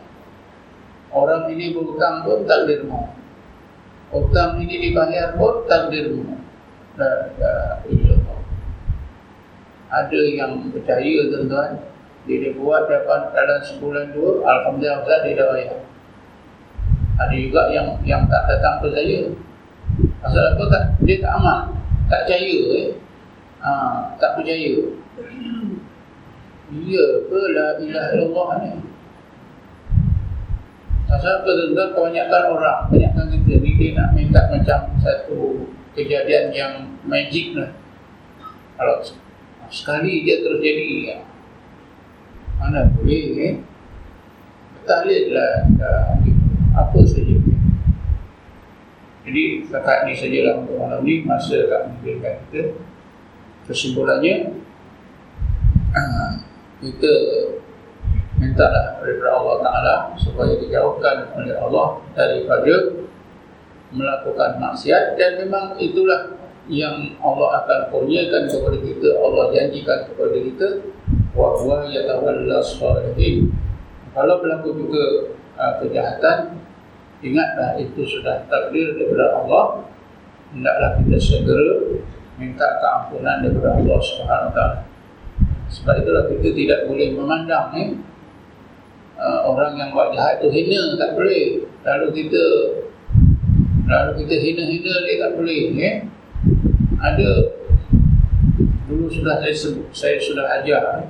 [1.11, 3.11] orang ini berhutang pun tak dirmau.
[4.15, 6.39] Hutang ini dibayar pun takdirmu.
[9.91, 11.75] Ada yang percaya tuan-tuan.
[12.27, 14.47] Dia, buat dapat dalam sebulan dua.
[14.47, 15.79] Alhamdulillah dia dah bayar.
[17.17, 19.19] Ada juga yang yang tak datang ke saya.
[20.27, 20.85] Asal apa tak?
[21.07, 21.61] Dia tak aman.
[22.07, 22.89] Tak percaya eh.
[23.63, 23.71] Ha,
[24.19, 24.75] tak percaya.
[26.67, 28.71] Ya ke la ilaha illallah ni?
[31.07, 32.79] Asal ke tuan-tuan kebanyakan orang.
[32.91, 36.73] Kebanyakan kita ni dia nak minta macam satu kejadian yang
[37.09, 37.73] magic lah
[38.77, 39.01] kalau
[39.73, 41.19] sekali dia terus jadi ya.
[42.61, 43.55] mana boleh eh?
[44.85, 45.65] tahlil lah
[46.77, 47.35] apa saja
[49.27, 52.63] jadi kakak ni sajalah untuk malam ni masa kak mengambilkan kita
[53.67, 54.55] kesimpulannya
[56.81, 57.13] kita
[58.37, 62.75] minta lah daripada Allah Ta'ala supaya dijauhkan oleh Allah daripada
[63.93, 65.17] melakukan maksiat.
[65.17, 66.37] Dan memang itulah
[66.69, 70.69] yang Allah akan kurniakan kepada kita Allah janjikan kepada kita.
[71.37, 73.53] Wa huwa yatawalla salihin.
[74.17, 76.61] Kalau berlaku juga uh, kejahatan
[77.21, 79.65] ingatlah itu sudah takdir daripada Allah.
[80.53, 82.01] Hendaklah kita segera
[82.41, 84.86] minta keampunan daripada Allah Subhanahu Wa
[85.71, 87.91] sebab itulah kita tidak boleh memandang eh,
[89.19, 92.45] uh, orang yang buat jahat itu hina tak boleh lalu kita
[93.87, 95.97] lalu kita hina-hina dia tak boleh eh.
[97.03, 97.31] ada
[98.87, 101.07] dulu sudah saya sebut saya sudah ajar eh.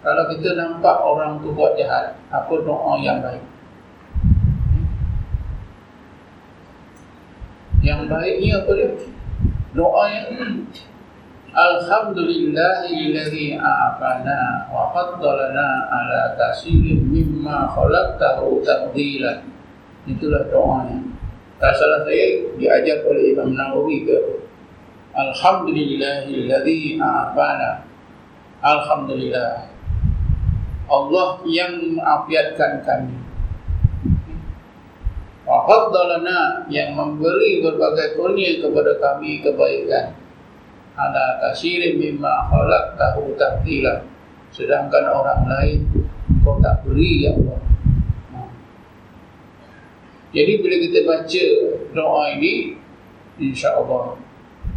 [0.00, 3.44] kalau kita nampak orang tu buat jahat apa doa yang baik
[7.84, 8.90] yang baik ni apa dia
[9.76, 10.26] doa yang
[11.54, 19.46] Alhamdulillahilladzi a'afana wa faddalana ala kasirin mimma khalaqtahu tabdila.
[20.10, 20.98] Itulah doanya.
[21.62, 24.18] Tak salah saya diajar oleh Imam Nawawi ke
[25.14, 27.86] Alhamdulillahilladzi a'afana.
[28.66, 29.70] Alhamdulillah.
[30.90, 33.22] Allah yang mengafiatkan kami.
[35.46, 40.25] Wa faddalana yang memberi berbagai kurnia kepada kami kebaikan
[40.96, 44.02] ala kasirin mimma khalaq tahu tahtila
[44.50, 45.80] sedangkan orang lain
[46.40, 47.60] kau tak beri ya Allah.
[50.32, 51.44] Jadi bila kita baca
[51.96, 52.76] doa ini
[53.40, 54.16] insya-Allah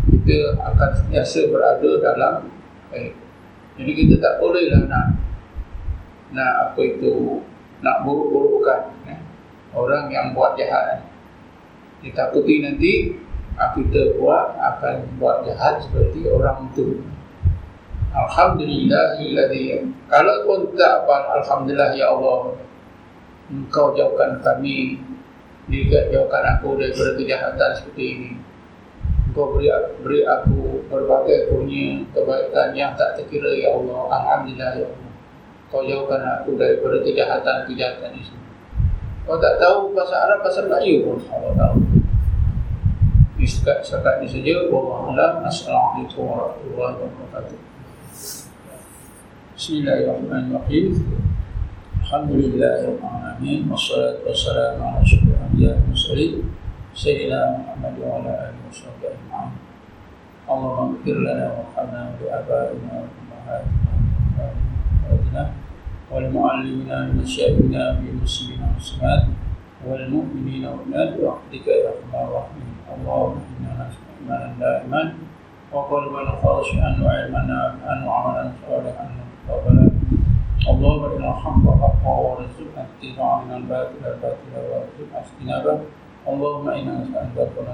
[0.07, 2.35] kita akan biasa berada dalam
[2.91, 3.15] baik
[3.79, 5.07] jadi kita tak bolehlah nak
[6.35, 7.39] nak apa itu
[7.79, 9.15] nak buruk-burukkan ya.
[9.71, 11.07] orang yang buat jahat
[12.03, 13.15] ditakuti nanti
[13.59, 17.03] kita buat akan buat jahat seperti orang itu.
[18.09, 19.19] Alhamdulillah
[20.09, 22.55] Kalau pun tak apa Alhamdulillah ya Allah.
[23.51, 25.03] Engkau jauhkan kami.
[25.69, 28.31] Juga jauhkan aku daripada kejahatan seperti ini.
[29.29, 29.69] Engkau beri,
[30.01, 34.01] beri aku berbagai punya kebaikan yang tak terkira ya Allah.
[34.09, 35.11] Alhamdulillah ya Allah.
[35.69, 38.33] Kau jauhkan aku daripada kejahatan-kejahatan ini.
[39.29, 41.21] Kau tak tahu bahasa Arab, bahasa Melayu pun.
[41.29, 41.88] Allah tahu
[43.69, 47.53] sampai setakat ini saja wallahu a'lam assalamualaikum warahmatullahi wabarakatuh
[49.53, 50.97] Bismillahirrahmanirrahim
[52.01, 53.69] Alhamdulillahirrahmanirrahim.
[53.69, 56.49] wassalatu wassalamu ala syukur anbiya'i wal mursalin
[56.97, 59.53] sayyidina Muhammad wa ala alihi washabbihi ajma'in
[60.49, 63.69] Allahumma ighfir lana khanna wa abadina wa ummahatina
[66.09, 69.29] wal mu'allimina wa syabiina bi muslimina muslimat
[69.85, 75.13] wal mu'minina wal mu'minat wa ahdika ya wa rahim اللهم إنا نسأل إيمانا دائما
[75.73, 79.05] وقلبا خاشعا وعلما نافعا وعملا صالحا
[79.49, 79.85] مقبلا
[80.69, 85.79] اللهم إنا الحق حقا وارزقنا اتباعا من الباطل باطلا وارزقنا اجتنابه.
[86.27, 87.67] اللهم إنا نسألك كل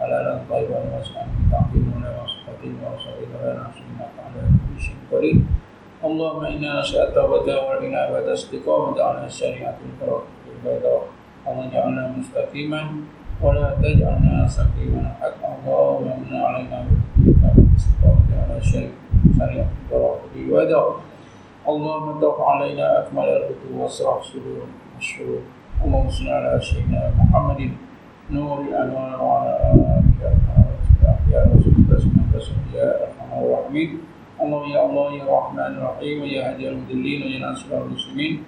[0.00, 5.38] حلالا طيبا واسعا تعظيم لنا وصحبه وصحبه لنا سنة على كل شيء قريب
[6.04, 9.78] اللهم إنا نسألك توبة والإنابة استقامة على الشريعة
[10.50, 11.02] البيضاء
[11.46, 12.80] اللهم اجعلنا مستقيما
[13.42, 16.78] ولا تجعلنا سقيما حتى الله ومن علينا
[17.16, 18.90] بالاستقامة على شيء
[19.38, 20.82] شريعة التراخي ودع
[21.68, 24.66] اللهم اتق علينا أكمل الرتب واسرع سرور
[24.98, 25.42] الشرور
[25.84, 27.70] اللهم صل على سيدنا محمد.
[28.30, 30.00] نور الأنوار وعلى آله
[31.02, 33.90] الأحياء وسلم يا أرحم الراحمين.
[34.40, 38.42] اللهم يا الله يا رحمن الرحيم ويا هادي المذلين ويا ناصر المسلمين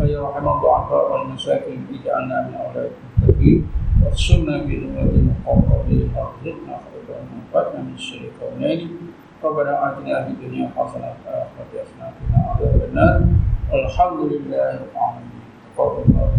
[0.00, 3.60] ويا رحم الضعفاء والمساكين اجعلنا من أولئك المتقين.
[4.03, 8.89] واغسلنا بذنوب المقربين وارزقنا خير وانفعنا من الشر كونين
[9.43, 13.21] ربنا آتنا في الدنيا حسنة وفي الآخرة حسنة وقنا عذاب النار
[13.71, 15.41] والحمد لله رب العالمين
[15.77, 16.29] تقبل الله